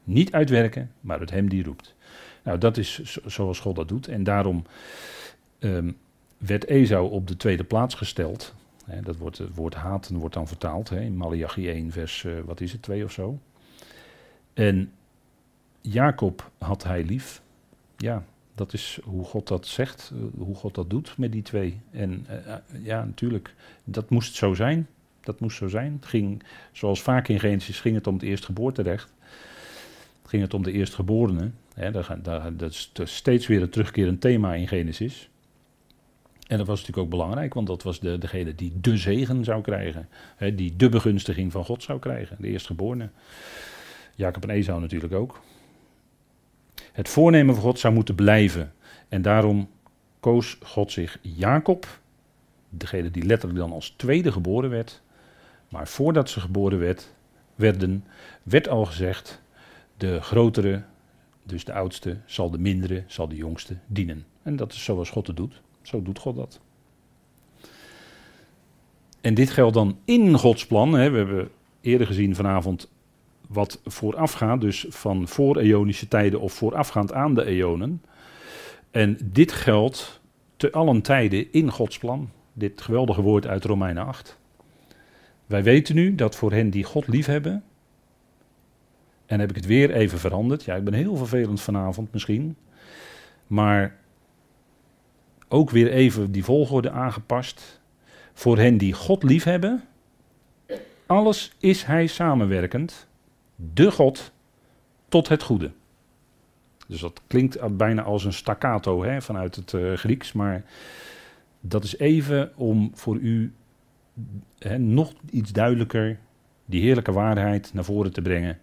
[0.03, 1.95] Niet uitwerken, maar uit hem die roept.
[2.43, 4.07] Nou, dat is zoals God dat doet.
[4.07, 4.63] En daarom
[5.59, 5.97] um,
[6.37, 8.53] werd Esau op de tweede plaats gesteld.
[9.03, 12.71] dat wordt, het woord haten wordt dan vertaald in Malachi 1, vers, uh, wat is
[12.71, 13.39] het, 2 of zo.
[14.53, 14.91] En
[15.81, 17.41] Jacob had hij lief.
[17.97, 18.23] Ja,
[18.59, 21.79] dat is hoe God dat zegt, eh, hoe God dat doet met die twee.
[21.91, 24.87] En uh, ja, natuurlijk, dat moest zo zijn.
[25.21, 25.93] Dat moest zo zijn.
[25.93, 29.13] Het ging, zoals vaak in Genesis, ging het om het eerstgeboorterecht.
[30.25, 31.51] Ging het om de eerstgeborene.
[31.73, 35.29] Hè, daar, daar, dat is steeds weer een terugkerend thema in Genesis.
[36.47, 39.61] En dat was natuurlijk ook belangrijk, want dat was de, degene die de zegen zou
[39.61, 40.09] krijgen.
[40.35, 43.09] Hè, die de begunstiging van God zou krijgen, de eerstgeborene.
[44.15, 45.41] Jacob en Esau natuurlijk ook.
[46.99, 48.73] Het voornemen van God zou moeten blijven.
[49.09, 49.69] En daarom
[50.19, 51.99] koos God zich Jacob,
[52.69, 55.01] degene die letterlijk dan als tweede geboren werd.
[55.69, 57.13] Maar voordat ze geboren werd,
[57.55, 58.05] werden,
[58.43, 59.41] werd al gezegd,
[59.97, 60.83] de grotere,
[61.43, 64.25] dus de oudste, zal de mindere, zal de jongste dienen.
[64.43, 65.61] En dat is zoals God het doet.
[65.81, 66.59] Zo doet God dat.
[69.21, 70.93] En dit geldt dan in Gods plan.
[70.93, 71.09] Hè.
[71.09, 71.49] We hebben
[71.81, 72.89] eerder gezien vanavond
[73.49, 78.01] wat voorafgaat, dus van voor-eonische tijden of voorafgaand aan de eonen.
[78.91, 80.21] En dit geldt
[80.55, 82.29] te allen tijden in Gods plan.
[82.53, 84.37] Dit geweldige woord uit Romeinen 8.
[85.45, 87.63] Wij weten nu dat voor hen die God liefhebben,
[89.29, 90.63] en heb ik het weer even veranderd.
[90.63, 92.55] Ja, ik ben heel vervelend vanavond misschien.
[93.47, 93.95] Maar
[95.47, 97.81] ook weer even die volgorde aangepast.
[98.33, 99.83] Voor hen die God liefhebben,
[101.05, 103.07] alles is hij samenwerkend
[103.73, 104.31] de God
[105.07, 105.71] tot het goede.
[106.87, 110.63] Dus dat klinkt bijna als een staccato hè, vanuit het uh, Grieks, maar
[111.61, 113.53] dat is even om voor u
[114.59, 116.19] hè, nog iets duidelijker
[116.65, 118.59] die heerlijke waarheid naar voren te brengen.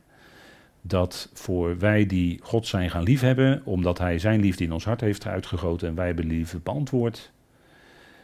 [0.81, 5.01] Dat voor wij die God zijn gaan liefhebben, omdat Hij zijn liefde in ons hart
[5.01, 7.33] heeft uitgegoten en wij hebben liefde beantwoord,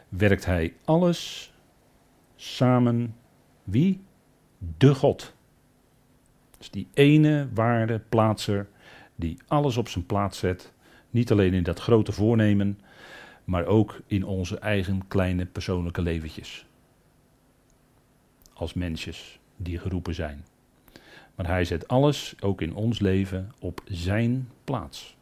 [0.09, 1.53] werkt Hij alles
[2.35, 3.15] samen.
[3.63, 4.01] Wie?
[4.77, 5.33] De God.
[6.71, 8.67] Die ene waarde plaatser
[9.15, 10.73] die alles op zijn plaats zet.
[11.09, 12.79] Niet alleen in dat grote voornemen,
[13.43, 16.65] maar ook in onze eigen kleine persoonlijke leventjes.
[18.53, 20.45] Als mensjes die geroepen zijn.
[21.35, 25.17] Maar hij zet alles, ook in ons leven, op zijn plaats.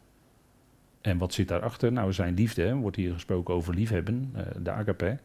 [1.00, 1.92] En wat zit daarachter?
[1.92, 2.62] Nou, zijn liefde.
[2.62, 2.74] Hè?
[2.74, 5.18] Wordt hier gesproken over liefhebben, eh, de agape.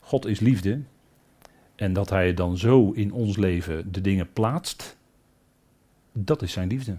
[0.00, 0.80] God is liefde.
[1.74, 4.96] En dat hij dan zo in ons leven de dingen plaatst
[6.18, 6.96] dat is zijn liefde.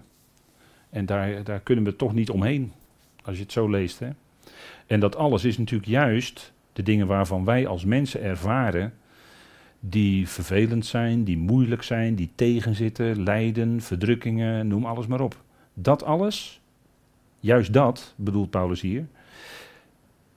[0.90, 2.72] En daar, daar kunnen we toch niet omheen,
[3.22, 3.98] als je het zo leest.
[3.98, 4.08] Hè?
[4.86, 8.94] En dat alles is natuurlijk juist de dingen waarvan wij als mensen ervaren,
[9.80, 15.42] die vervelend zijn, die moeilijk zijn, die tegenzitten, lijden, verdrukkingen, noem alles maar op.
[15.74, 16.60] Dat alles,
[17.40, 19.06] juist dat, bedoelt Paulus hier,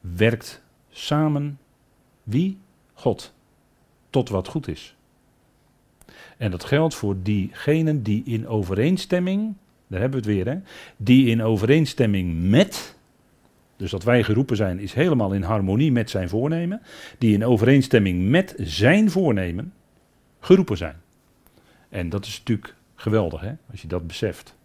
[0.02, 1.60] werkt samen
[2.24, 2.58] wie?
[2.94, 3.34] God.
[4.10, 4.96] Tot wat goed is.
[6.42, 9.54] En dat geldt voor diegenen die in overeenstemming,
[9.88, 10.60] daar hebben we het weer, hè,
[10.98, 12.98] die in overeenstemming met,
[13.76, 16.82] dus dat wij geroepen zijn, is helemaal in harmonie met zijn voornemen,
[17.18, 19.74] die in overeenstemming met zijn voornemen
[20.40, 20.96] geroepen zijn.
[21.90, 24.56] En dat is natuurlijk geweldig, hè, als je dat beseft.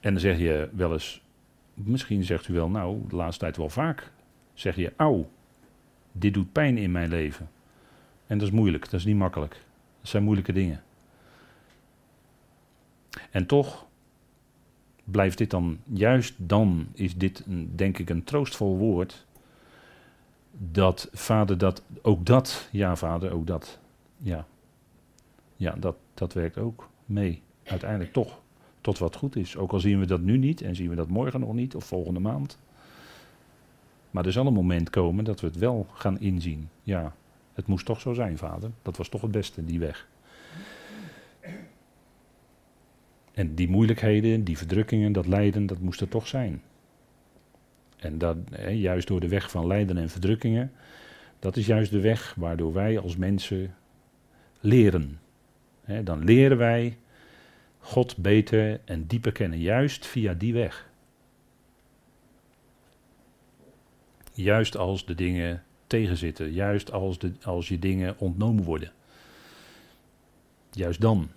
[0.00, 1.22] En dan zeg je wel eens,
[1.74, 4.10] misschien zegt u wel, nou, de laatste tijd wel vaak,
[4.54, 5.30] zeg je, auw,
[6.12, 7.48] dit doet pijn in mijn leven.
[8.26, 9.64] En dat is moeilijk, dat is niet makkelijk.
[10.06, 10.82] Dat zijn moeilijke dingen.
[13.30, 13.86] En toch
[15.04, 19.26] blijft dit dan, juist dan is dit denk ik een troostvol woord.
[20.52, 23.78] Dat vader dat, ook dat, ja vader, ook dat,
[24.18, 24.46] ja.
[25.56, 27.42] Ja, dat, dat werkt ook mee.
[27.62, 28.40] Uiteindelijk toch
[28.80, 29.56] tot wat goed is.
[29.56, 31.84] Ook al zien we dat nu niet en zien we dat morgen nog niet of
[31.84, 32.58] volgende maand.
[34.10, 36.68] Maar er zal een moment komen dat we het wel gaan inzien.
[36.82, 37.14] Ja,
[37.56, 38.70] het moest toch zo zijn, vader.
[38.82, 40.08] Dat was toch het beste, die weg.
[43.32, 46.62] En die moeilijkheden, die verdrukkingen, dat lijden, dat moest er toch zijn.
[47.96, 50.72] En dat, hè, juist door de weg van lijden en verdrukkingen,
[51.38, 53.74] dat is juist de weg waardoor wij als mensen
[54.60, 55.20] leren.
[55.84, 56.98] Hè, dan leren wij
[57.78, 60.90] God beter en dieper kennen, juist via die weg.
[64.32, 68.92] Juist als de dingen tegenzitten, juist als, de, als je dingen ontnomen worden.
[70.70, 71.28] Juist dan.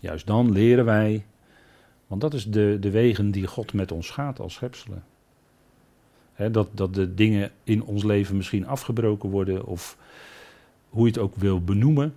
[0.00, 1.24] Juist dan leren wij,
[2.06, 5.04] want dat is de, de wegen die God met ons gaat als schepselen.
[6.50, 9.96] dat, dat de dingen in ons leven misschien afgebroken worden, of
[10.88, 12.14] hoe je het ook wil benoemen.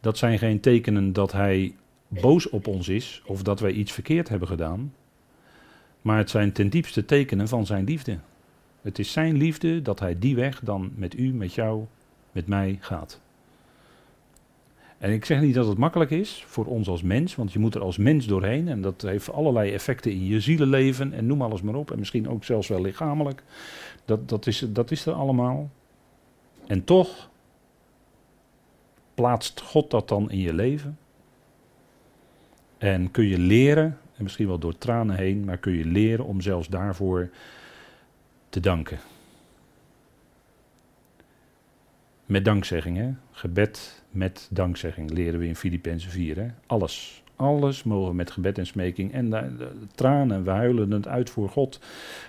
[0.00, 1.74] Dat zijn geen tekenen dat Hij
[2.08, 4.94] boos op ons is, of dat wij iets verkeerd hebben gedaan.
[6.02, 8.18] Maar het zijn ten diepste tekenen van Zijn liefde.
[8.82, 11.84] Het is Zijn liefde dat Hij die weg dan met u, met jou,
[12.32, 13.20] met mij gaat.
[14.98, 17.74] En ik zeg niet dat het makkelijk is voor ons als mens, want je moet
[17.74, 18.68] er als mens doorheen.
[18.68, 21.90] En dat heeft allerlei effecten in je zielenleven en noem alles maar op.
[21.90, 23.42] En misschien ook zelfs wel lichamelijk.
[24.04, 25.70] Dat, dat, is, dat is er allemaal.
[26.66, 27.28] En toch
[29.14, 30.98] plaatst God dat dan in je leven.
[32.78, 36.40] En kun je leren, en misschien wel door tranen heen, maar kun je leren om
[36.40, 37.30] zelfs daarvoor
[38.48, 38.98] te danken.
[42.26, 43.10] Met dankzegging, hè?
[43.30, 46.36] Gebed met dankzegging leren we in Filippenzen 4.
[46.36, 46.48] Hè?
[46.66, 47.22] Alles.
[47.36, 49.12] Alles mogen we met gebed en smeking.
[49.12, 49.58] En
[49.94, 51.80] tranen, we huilen het uit voor God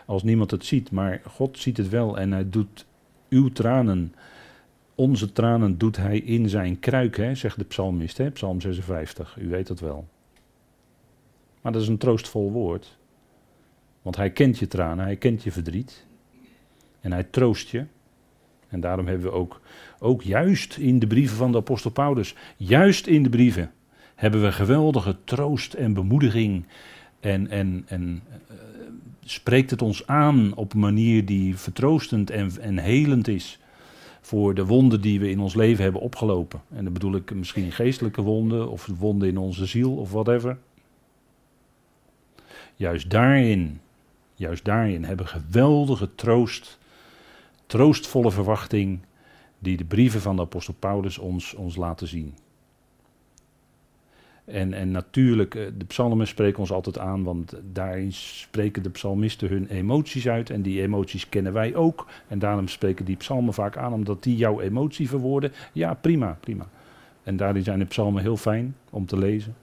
[0.05, 0.91] als niemand het ziet.
[0.91, 2.85] Maar God ziet het wel en hij doet
[3.29, 4.13] uw tranen,
[4.95, 9.37] onze tranen doet hij in zijn kruik, hè, zegt de psalmist, hè, psalm 56.
[9.39, 10.07] U weet dat wel.
[11.61, 12.97] Maar dat is een troostvol woord.
[14.01, 16.07] Want hij kent je tranen, hij kent je verdriet.
[17.01, 17.85] En hij troost je.
[18.67, 19.61] En daarom hebben we ook,
[19.99, 23.71] ook juist in de brieven van de apostel Paulus, juist in de brieven,
[24.15, 26.65] hebben we geweldige troost en bemoediging.
[27.19, 28.21] En, en, en
[28.51, 28.57] uh,
[29.23, 33.59] spreekt het ons aan op een manier die vertroostend en, en helend is.
[34.21, 36.61] Voor de wonden die we in ons leven hebben opgelopen.
[36.75, 40.57] En dan bedoel ik misschien geestelijke wonden of wonden in onze ziel of whatever.
[42.75, 43.79] Juist daarin,
[44.35, 46.79] juist daarin hebben we geweldige troost
[47.69, 48.99] troostvolle verwachting
[49.59, 52.33] die de brieven van de apostel Paulus ons, ons laten zien.
[54.45, 59.49] En, en natuurlijk, eh, de psalmen spreken ons altijd aan, want daarin spreken de psalmisten
[59.49, 60.49] hun emoties uit.
[60.49, 62.07] En die emoties kennen wij ook.
[62.27, 65.51] En daarom spreken die psalmen vaak aan, omdat die jouw emotie verwoorden.
[65.73, 66.67] Ja, prima, prima.
[67.23, 69.55] En daarin zijn de psalmen heel fijn om te lezen.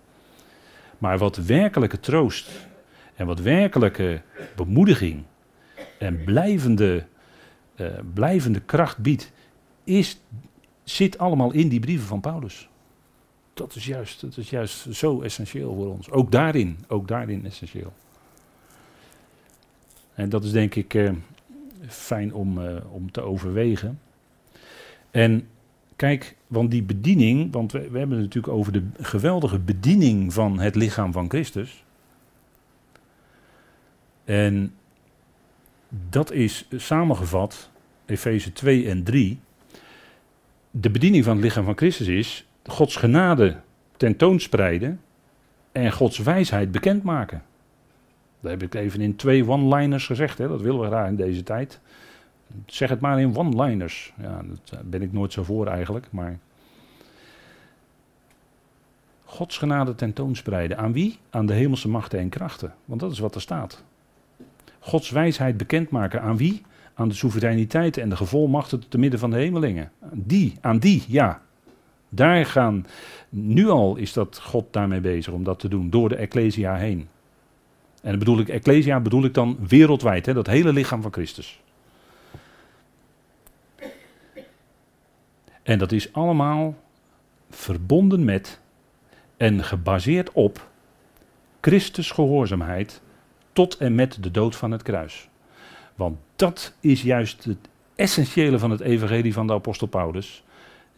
[0.98, 2.68] Maar wat werkelijke troost
[3.14, 4.20] en wat werkelijke
[4.56, 5.22] bemoediging
[5.98, 7.04] en blijvende
[7.76, 9.32] uh, blijvende kracht biedt,
[9.84, 10.20] is,
[10.84, 12.68] zit allemaal in die brieven van Paulus.
[13.54, 16.10] Dat is, juist, dat is juist zo essentieel voor ons.
[16.10, 17.92] Ook daarin, ook daarin essentieel.
[20.14, 21.10] En dat is denk ik uh,
[21.86, 24.00] fijn om, uh, om te overwegen.
[25.10, 25.48] En
[25.96, 30.58] kijk, want die bediening, want we, we hebben het natuurlijk over de geweldige bediening van
[30.58, 31.84] het lichaam van Christus.
[34.24, 34.74] En
[35.88, 37.70] dat is samengevat,
[38.06, 39.40] Efeze 2 en 3.
[40.70, 43.56] De bediening van het lichaam van Christus is Gods genade
[43.96, 45.00] tentoonspreiden
[45.72, 47.42] en Gods wijsheid bekendmaken.
[48.40, 50.48] Dat heb ik even in twee one-liners gezegd, hè?
[50.48, 51.80] dat willen we graag in deze tijd.
[52.66, 54.12] Zeg het maar in one-liners.
[54.20, 56.38] Ja, daar ben ik nooit zo voor eigenlijk, maar...
[59.24, 60.78] Gods genade tentoonspreiden.
[60.78, 61.18] Aan wie?
[61.30, 62.74] Aan de hemelse machten en krachten.
[62.84, 63.84] Want dat is wat er staat.
[64.86, 66.22] Gods wijsheid bekendmaken.
[66.22, 66.62] Aan wie?
[66.94, 69.90] Aan de soevereiniteit en de gevolmachten te midden van de hemelingen.
[70.12, 71.42] Die, aan die, ja.
[72.08, 72.86] Daar gaan,
[73.28, 77.08] nu al is dat God daarmee bezig om dat te doen, door de Ecclesia heen.
[78.02, 81.60] En dan bedoel ik, Ecclesia bedoel ik dan wereldwijd, hè, dat hele lichaam van Christus.
[85.62, 86.74] En dat is allemaal
[87.50, 88.60] verbonden met
[89.36, 90.68] en gebaseerd op
[91.60, 93.00] Christus gehoorzaamheid
[93.56, 95.28] tot en met de dood van het kruis.
[95.94, 100.44] Want dat is juist het essentiële van het evangelie van de apostel Paulus.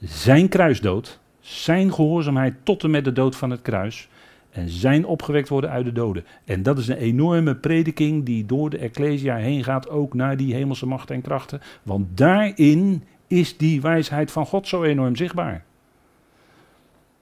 [0.01, 4.09] Zijn kruisdood, zijn gehoorzaamheid tot en met de dood van het kruis
[4.51, 6.25] en zijn opgewekt worden uit de doden.
[6.45, 10.55] En dat is een enorme prediking die door de Ecclesia heen gaat, ook naar die
[10.55, 11.61] hemelse machten en krachten.
[11.83, 15.65] Want daarin is die wijsheid van God zo enorm zichtbaar.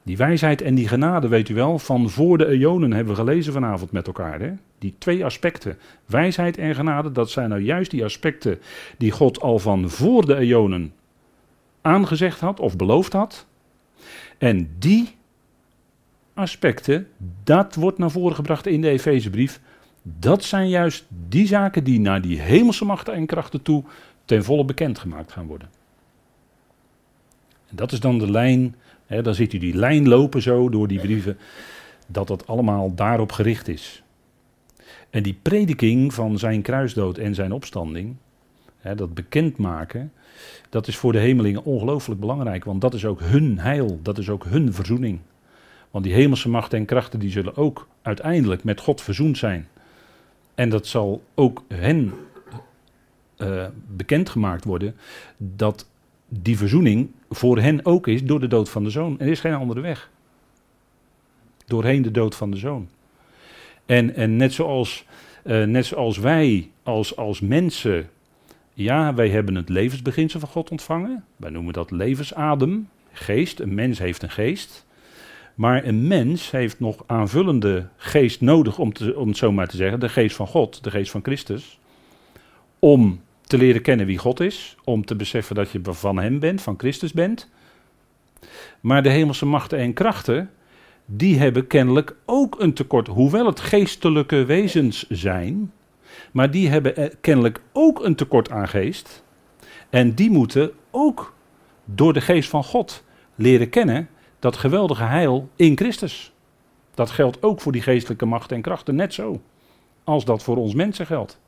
[0.07, 3.53] Die wijsheid en die genade, weet u wel, van voor de eonen hebben we gelezen
[3.53, 4.41] vanavond met elkaar.
[4.41, 4.53] Hè?
[4.79, 8.59] Die twee aspecten, wijsheid en genade, dat zijn nou juist die aspecten
[8.99, 10.93] die God al van voor de eonen
[11.81, 13.47] aangezegd had of beloofd had.
[14.39, 15.09] En die
[16.35, 17.09] aspecten,
[17.45, 19.61] dat wordt naar voren gebracht in de Efezebrief.
[20.03, 23.85] Dat zijn juist die zaken die naar die hemelse machten en krachten toe
[24.25, 25.71] ten volle bekendgemaakt gaan worden.
[27.69, 28.75] En dat is dan de lijn
[29.07, 31.39] dan ziet u die lijn lopen zo door die brieven.
[32.07, 34.03] Dat dat allemaal daarop gericht is.
[35.11, 38.17] En die prediking van zijn kruisdood en zijn opstanding,
[38.79, 40.13] hè, dat bekendmaken,
[40.69, 42.65] dat is voor de hemelingen ongelooflijk belangrijk.
[42.65, 45.19] Want dat is ook hun heil, dat is ook hun verzoening.
[45.91, 49.69] Want die hemelse machten en krachten die zullen ook uiteindelijk met God verzoend zijn.
[50.55, 52.13] En dat zal ook hen
[53.39, 54.97] uh, bekendgemaakt worden
[55.37, 55.87] dat
[56.29, 59.21] die verzoening voor hen ook is door de dood van de zoon.
[59.21, 60.11] Er is geen andere weg.
[61.67, 62.89] Doorheen de dood van de zoon.
[63.87, 65.05] En, en net, zoals,
[65.45, 68.11] uh, net zoals wij als, als mensen,
[68.75, 71.25] ja, wij hebben het levensbeginsel van God ontvangen.
[71.37, 73.61] Wij noemen dat levensadem, geest.
[73.61, 74.87] Een mens heeft een geest.
[75.55, 79.77] Maar een mens heeft nog aanvullende geest nodig, om, te, om het zo maar te
[79.77, 81.79] zeggen, de geest van God, de geest van Christus,
[82.79, 86.63] om te leren kennen wie God is, om te beseffen dat je van Hem bent,
[86.63, 87.51] van Christus bent.
[88.81, 90.51] Maar de hemelse machten en krachten,
[91.05, 95.73] die hebben kennelijk ook een tekort, hoewel het geestelijke wezens zijn,
[96.33, 99.25] maar die hebben kennelijk ook een tekort aan geest.
[99.91, 101.35] En die moeten ook
[101.85, 106.33] door de geest van God leren kennen dat geweldige heil in Christus.
[106.95, 109.41] Dat geldt ook voor die geestelijke machten en krachten, net zo
[110.05, 111.41] als dat voor ons mensen geldt.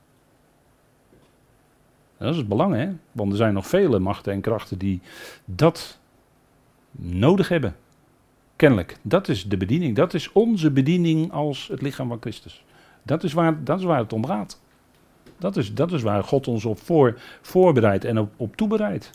[2.19, 2.89] Dat is het belang, hè?
[3.13, 5.01] Want er zijn nog vele machten en krachten die
[5.45, 5.99] dat
[6.91, 7.77] nodig hebben.
[8.57, 8.97] Kennelijk.
[9.03, 9.97] Dat is de bediening.
[9.97, 12.65] Dat is onze bediening als het lichaam van Christus.
[13.03, 14.61] Dat is waar, dat is waar het om gaat.
[15.39, 19.11] Dat is, dat is waar God ons op voor, voorbereidt en op, op toebereidt.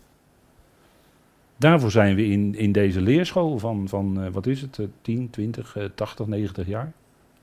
[1.58, 5.30] Daarvoor zijn we in, in deze leerschool van, van uh, wat is het, uh, 10,
[5.30, 6.94] 20, uh, 80, 90 jaar.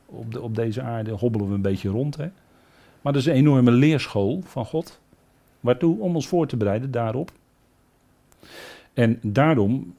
[0.07, 2.17] Op, de, op deze aarde hobbelen we een beetje rond.
[2.17, 2.29] Hè?
[3.01, 5.00] Maar dat is een enorme leerschool van God.
[5.61, 5.99] Waartoe?
[5.99, 7.33] Om ons voor te bereiden daarop.
[8.95, 9.95] En daarom,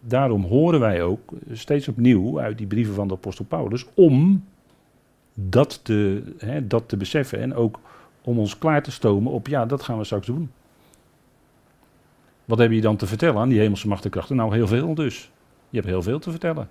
[0.00, 4.44] daarom horen wij ook steeds opnieuw uit die brieven van de apostel Paulus om
[5.34, 7.80] dat te, hè, dat te beseffen en ook
[8.22, 10.50] om ons klaar te stomen op ja, dat gaan we straks doen.
[12.44, 14.36] Wat heb je dan te vertellen aan die hemelse machtenkrachten?
[14.36, 15.30] Nou, heel veel dus.
[15.70, 16.68] Je hebt heel veel te vertellen.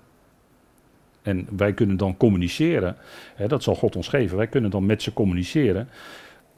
[1.22, 2.96] En wij kunnen dan communiceren.
[3.34, 4.36] Hè, dat zal God ons geven.
[4.36, 5.88] Wij kunnen dan met ze communiceren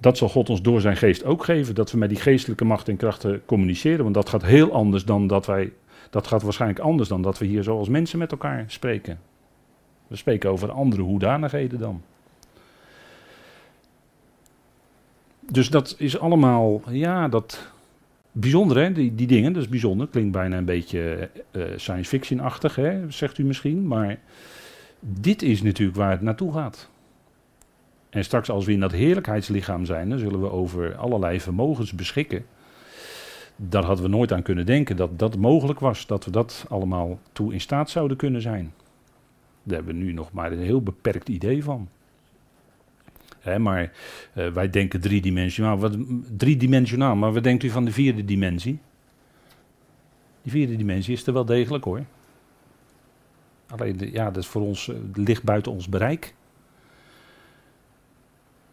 [0.00, 1.74] dat zal God ons door zijn geest ook geven.
[1.74, 4.02] Dat we met die geestelijke macht en krachten communiceren.
[4.02, 5.72] Want dat gaat heel anders dan dat wij.
[6.10, 9.18] Dat gaat waarschijnlijk anders dan dat we hier zoals mensen met elkaar spreken.
[10.06, 12.02] We spreken over andere hoedanigheden dan.
[15.40, 17.72] Dus dat is allemaal, ja, dat.
[18.32, 20.08] Bijzonder hè, die, die dingen, dat is bijzonder.
[20.08, 23.86] Klinkt bijna een beetje uh, science fiction-achtig, hè, zegt u misschien.
[23.86, 24.18] Maar
[25.00, 26.88] dit is natuurlijk waar het naartoe gaat.
[28.10, 32.44] En straks als we in dat heerlijkheidslichaam zijn, dan zullen we over allerlei vermogens beschikken.
[33.56, 37.18] Daar hadden we nooit aan kunnen denken dat dat mogelijk was, dat we dat allemaal
[37.32, 38.72] toe in staat zouden kunnen zijn.
[39.62, 41.88] Daar hebben we nu nog maar een heel beperkt idee van.
[43.58, 43.92] maar
[44.34, 45.78] uh, wij denken driedimensionaal.
[45.78, 45.96] Wat,
[46.36, 48.78] driedimensionaal, maar wat denkt u van de vierde dimensie?
[50.42, 52.04] Die vierde dimensie is er wel degelijk hoor.
[53.66, 56.34] Alleen, ja, dat is voor ons, uh, ligt buiten ons bereik.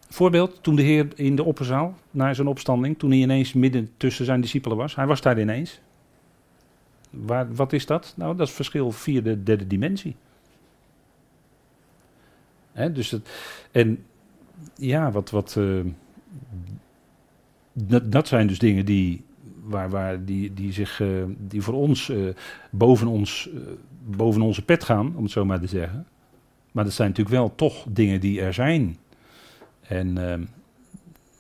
[0.10, 4.26] Voorbeeld, toen de Heer in de opperzaal, na zijn opstanding, toen hij ineens midden tussen
[4.26, 4.96] zijn discipelen was.
[4.96, 5.80] Hij was daar ineens.
[7.10, 8.14] Waar, wat is dat?
[8.18, 10.16] Nou, dat is verschil vierde, derde dimensie.
[12.72, 13.30] He, dus het,
[13.72, 14.06] en
[14.76, 15.86] ja, wat, wat, uh,
[17.74, 19.24] dat, dat zijn dus dingen die,
[19.64, 22.34] waar, waar die, die, zich, uh, die voor ons uh,
[22.70, 23.50] boven, ons
[24.06, 26.08] boven onze pet gaan, om het zo maar te zeggen.
[26.72, 28.98] Maar dat zijn natuurlijk wel toch dingen die er zijn.
[29.88, 30.34] En uh,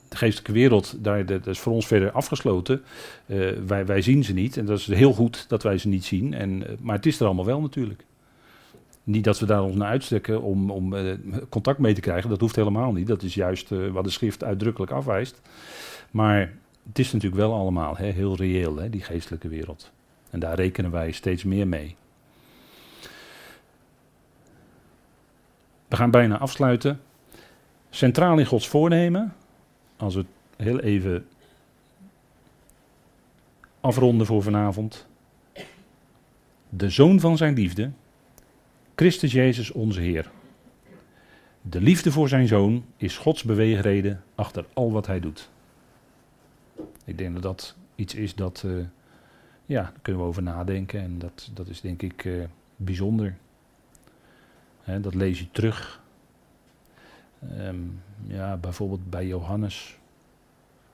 [0.10, 2.82] de geestelijke wereld, daar, dat is voor ons verder afgesloten.
[3.26, 6.06] Uh, wij, wij zien ze niet en dat is heel goed dat wij ze niet
[6.06, 6.34] zien.
[6.34, 8.06] En, uh, maar het is er allemaal wel natuurlijk.
[9.04, 11.14] Niet dat we daar ons naar uitstrekken om, om uh,
[11.50, 13.08] contact mee te krijgen, dat hoeft helemaal niet.
[13.08, 15.41] Dat is juist wat de schrift uitdrukkelijk afwijst.
[16.12, 16.54] Maar
[16.88, 19.91] het is natuurlijk wel allemaal hè, heel reëel, hè, die geestelijke wereld.
[20.30, 21.95] En daar rekenen wij steeds meer mee.
[25.88, 27.00] We gaan bijna afsluiten.
[27.98, 29.34] Centraal in Gods voornemen,
[29.95, 30.30] als we het
[30.66, 31.28] heel even
[33.82, 35.08] afronden voor vanavond.
[36.70, 37.91] De zoon van zijn liefde,
[38.95, 40.32] Christus Jezus onze Heer.
[41.62, 45.50] De liefde voor zijn zoon is Gods beweegreden achter al wat hij doet.
[47.06, 48.86] Ik denk dat dat iets is dat, uh,
[49.66, 52.43] ja, daar kunnen we over nadenken en dat, dat is denk ik uh,
[52.76, 53.38] bijzonder.
[55.02, 56.06] dat lees je terug
[57.60, 59.98] Um, ja, bijvoorbeeld bij Johannes.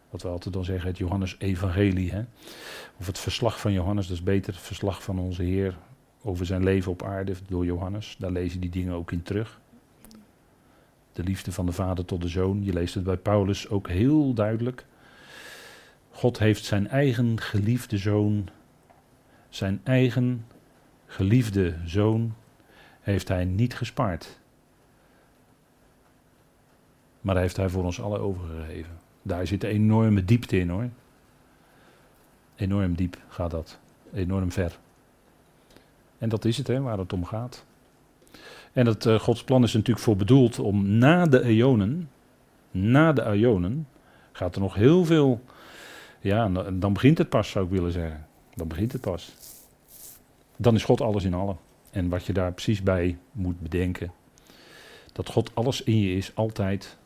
[0.10, 2.14] Wat we altijd dan zeggen, het Johannes-evangelie.
[2.98, 5.78] Of het verslag van Johannes, dat is beter het verslag van onze Heer.
[6.22, 8.16] over zijn leven op aarde door Johannes.
[8.20, 9.60] Daar je die dingen ook in terug.
[11.14, 12.64] De liefde van de vader tot de zoon.
[12.64, 14.86] Je leest het bij Paulus ook heel duidelijk.
[16.10, 18.50] God heeft zijn eigen geliefde zoon,
[19.50, 20.46] zijn eigen
[21.06, 22.34] geliefde zoon,
[23.02, 24.40] heeft hij niet gespaard.
[27.24, 28.98] Maar heeft hij voor ons alle overgegeven.
[29.22, 30.90] Daar zit enorme diepte in hoor.
[32.56, 33.80] Enorm diep gaat dat.
[34.14, 34.80] Enorm ver.
[36.18, 37.66] En dat is het hè, waar het om gaat.
[38.74, 42.10] En dat uh, Gods plan is natuurlijk voor bedoeld om na de eonen,
[42.72, 43.88] na de eonen,
[44.32, 45.42] gaat er nog heel veel,
[46.20, 48.28] ja, dan begint het pas zou ik willen zeggen.
[48.54, 49.34] Dan begint het pas.
[50.58, 51.58] Dan is God alles in allen.
[51.92, 54.12] En wat je daar precies bij moet bedenken,
[55.12, 56.98] dat God alles in je is, altijd.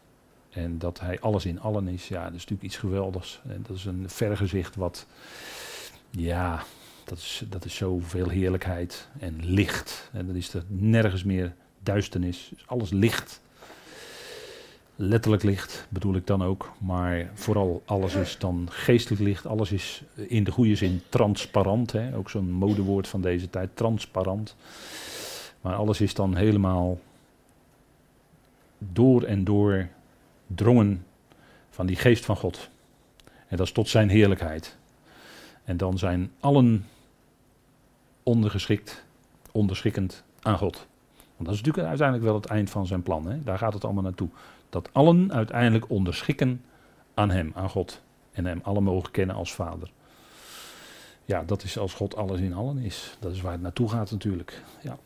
[0.50, 3.42] En dat hij alles in allen is, ja, dat is natuurlijk iets geweldigs.
[3.48, 5.06] En dat is een vergezicht wat,
[6.10, 6.64] ja,
[7.04, 10.10] dat is, dat is zoveel heerlijkheid en licht.
[10.14, 12.52] En dan is er nergens meer duisternis.
[12.66, 13.42] alles licht.
[14.96, 16.74] Letterlijk licht bedoel ik dan ook.
[16.80, 19.46] Maar vooral alles is dan geestelijk licht.
[19.46, 21.92] Alles is in de goede zin transparant.
[21.92, 22.16] Hè?
[22.16, 23.70] Ook zo'n modewoord van deze tijd.
[23.74, 24.56] Transparant.
[25.62, 27.00] Maar alles is dan helemaal
[28.78, 29.88] door en door
[30.48, 31.06] drongen
[31.70, 32.70] van die geest van God.
[33.48, 34.78] En dat is tot zijn heerlijkheid.
[35.64, 36.86] En dan zijn allen
[38.24, 39.04] ondergeschikt,
[39.52, 40.88] onderschikkend aan God.
[41.16, 43.28] Want dat is natuurlijk uiteindelijk wel het eind van zijn plan.
[43.28, 43.44] Hè?
[43.44, 44.30] Daar gaat het allemaal naartoe.
[44.70, 46.62] Dat allen uiteindelijk onderschikken
[47.14, 48.02] aan hem, aan God.
[48.32, 49.92] En hem alle mogen kennen als vader.
[51.26, 53.18] Ja, dat is als God alles in allen is.
[53.20, 54.64] Dat is waar het naartoe gaat natuurlijk.
[54.82, 54.98] Ja.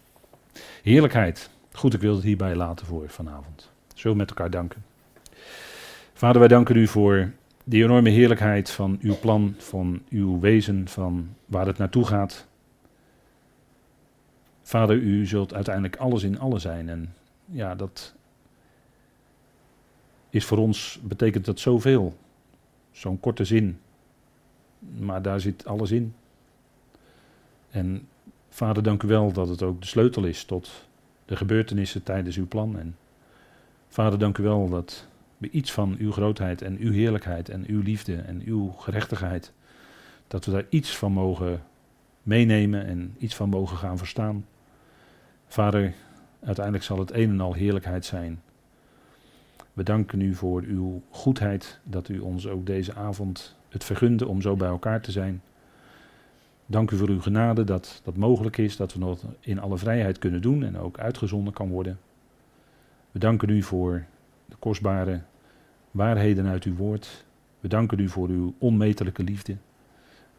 [0.83, 1.49] Heerlijkheid.
[1.71, 3.69] Goed, ik wil het hierbij laten voor vanavond.
[3.95, 4.83] Zullen we met elkaar danken.
[6.21, 7.31] Vader, wij danken u voor
[7.63, 12.47] die enorme heerlijkheid van uw plan, van uw wezen, van waar het naartoe gaat.
[14.61, 16.89] Vader, u zult uiteindelijk alles in alle zijn.
[16.89, 17.13] En
[17.45, 18.13] ja, dat
[20.29, 22.17] is voor ons, betekent dat zoveel.
[22.91, 23.79] Zo'n korte zin.
[24.99, 26.13] Maar daar zit alles in.
[27.69, 28.07] En
[28.49, 30.87] vader, dank u wel dat het ook de sleutel is tot
[31.25, 32.79] de gebeurtenissen tijdens uw plan.
[32.79, 32.95] En
[33.87, 35.09] vader, dank u wel dat
[35.49, 39.53] iets van uw grootheid en uw heerlijkheid en uw liefde en uw gerechtigheid,
[40.27, 41.61] dat we daar iets van mogen
[42.23, 44.45] meenemen en iets van mogen gaan verstaan.
[45.47, 45.93] Vader,
[46.43, 48.41] uiteindelijk zal het een en al heerlijkheid zijn.
[49.73, 54.41] We danken u voor uw goedheid, dat u ons ook deze avond het vergunde om
[54.41, 55.41] zo bij elkaar te zijn.
[56.65, 60.19] Dank u voor uw genade dat dat mogelijk is, dat we nog in alle vrijheid
[60.19, 61.99] kunnen doen en ook uitgezonden kan worden.
[63.11, 64.05] We danken u voor
[64.45, 65.21] de kostbare
[65.91, 67.25] waarheden uit uw woord.
[67.59, 69.57] We danken u voor uw onmetelijke liefde,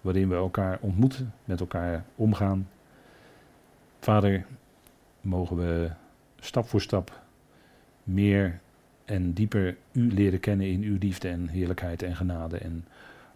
[0.00, 2.68] waarin we elkaar ontmoeten, met elkaar omgaan.
[4.00, 4.46] Vader,
[5.20, 5.90] mogen we
[6.38, 7.20] stap voor stap
[8.04, 8.60] meer
[9.04, 12.58] en dieper u leren kennen in uw liefde en heerlijkheid en genade.
[12.58, 12.84] En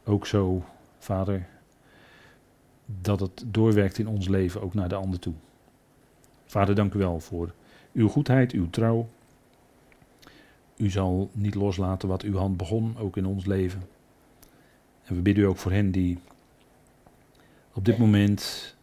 [0.04, 0.64] ook zo,
[0.98, 1.46] Vader,
[2.86, 5.34] dat het doorwerkt in ons leven ook naar de ander toe.
[6.44, 7.52] Vader, dank u wel voor
[7.92, 9.08] uw goedheid, uw trouw.
[10.76, 13.82] U zal niet loslaten wat uw hand begon, ook in ons leven.
[15.04, 16.18] En we bidden u ook voor hen die
[17.72, 18.74] op dit moment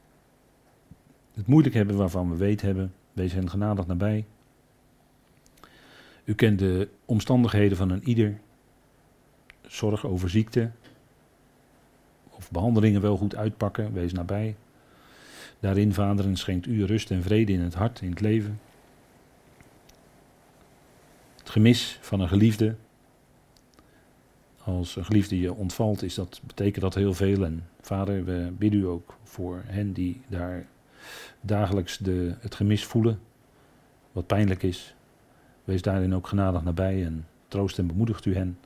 [1.33, 2.93] het moeilijk hebben waarvan we weet hebben.
[3.13, 4.25] Wees hen genadig nabij.
[6.23, 8.39] U kent de omstandigheden van een ieder.
[9.61, 10.71] Zorg over ziekte.
[12.29, 13.93] Of behandelingen wel goed uitpakken.
[13.93, 14.55] Wees nabij.
[15.59, 18.59] Daarin, vaderen, schenkt u rust en vrede in het hart, in het leven.
[21.53, 22.75] Gemis van een geliefde.
[24.63, 27.45] Als een geliefde je ontvalt, is dat, betekent dat heel veel.
[27.45, 30.65] En vader, we bidden u ook voor hen die daar
[31.41, 33.19] dagelijks de, het gemis voelen,
[34.11, 34.95] wat pijnlijk is.
[35.63, 38.57] Wees daarin ook genadig nabij en troost en bemoedigt u hen.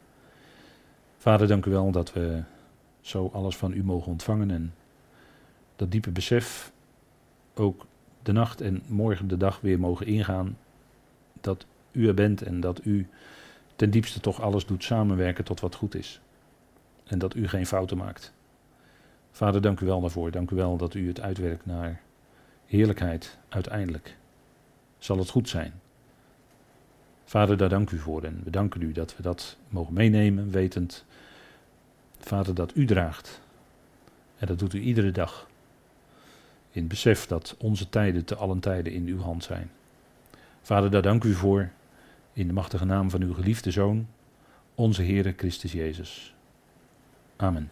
[1.18, 2.44] Vader, dank u wel dat we
[3.02, 4.74] zo alles van u mogen ontvangen en
[5.76, 6.72] dat diepe besef
[7.54, 7.86] ook
[8.24, 10.58] de nacht en morgen de dag weer mogen ingaan.
[11.42, 11.66] Dat
[11.98, 13.08] u bent en dat u
[13.76, 16.20] ten diepste toch alles doet samenwerken tot wat goed is.
[17.06, 18.34] En dat u geen fouten maakt.
[19.32, 20.32] Vader, dank u wel daarvoor.
[20.32, 22.02] Dank u wel dat u het uitwerkt naar
[22.66, 24.18] heerlijkheid uiteindelijk.
[24.98, 25.74] Zal het goed zijn.
[27.26, 31.06] Vader, daar dank u voor en we danken u dat we dat mogen meenemen, wetend,
[32.20, 33.42] Vader, dat u draagt.
[34.38, 35.48] En dat doet u iedere dag.
[36.72, 39.72] In besef dat onze tijden te allen tijden in uw hand zijn.
[40.62, 41.70] Vader, daar dank u voor,
[42.38, 44.08] in de machtige naam van uw geliefde Zoon,
[44.76, 46.36] onze Heere Christus Jezus.
[47.36, 47.72] Amen.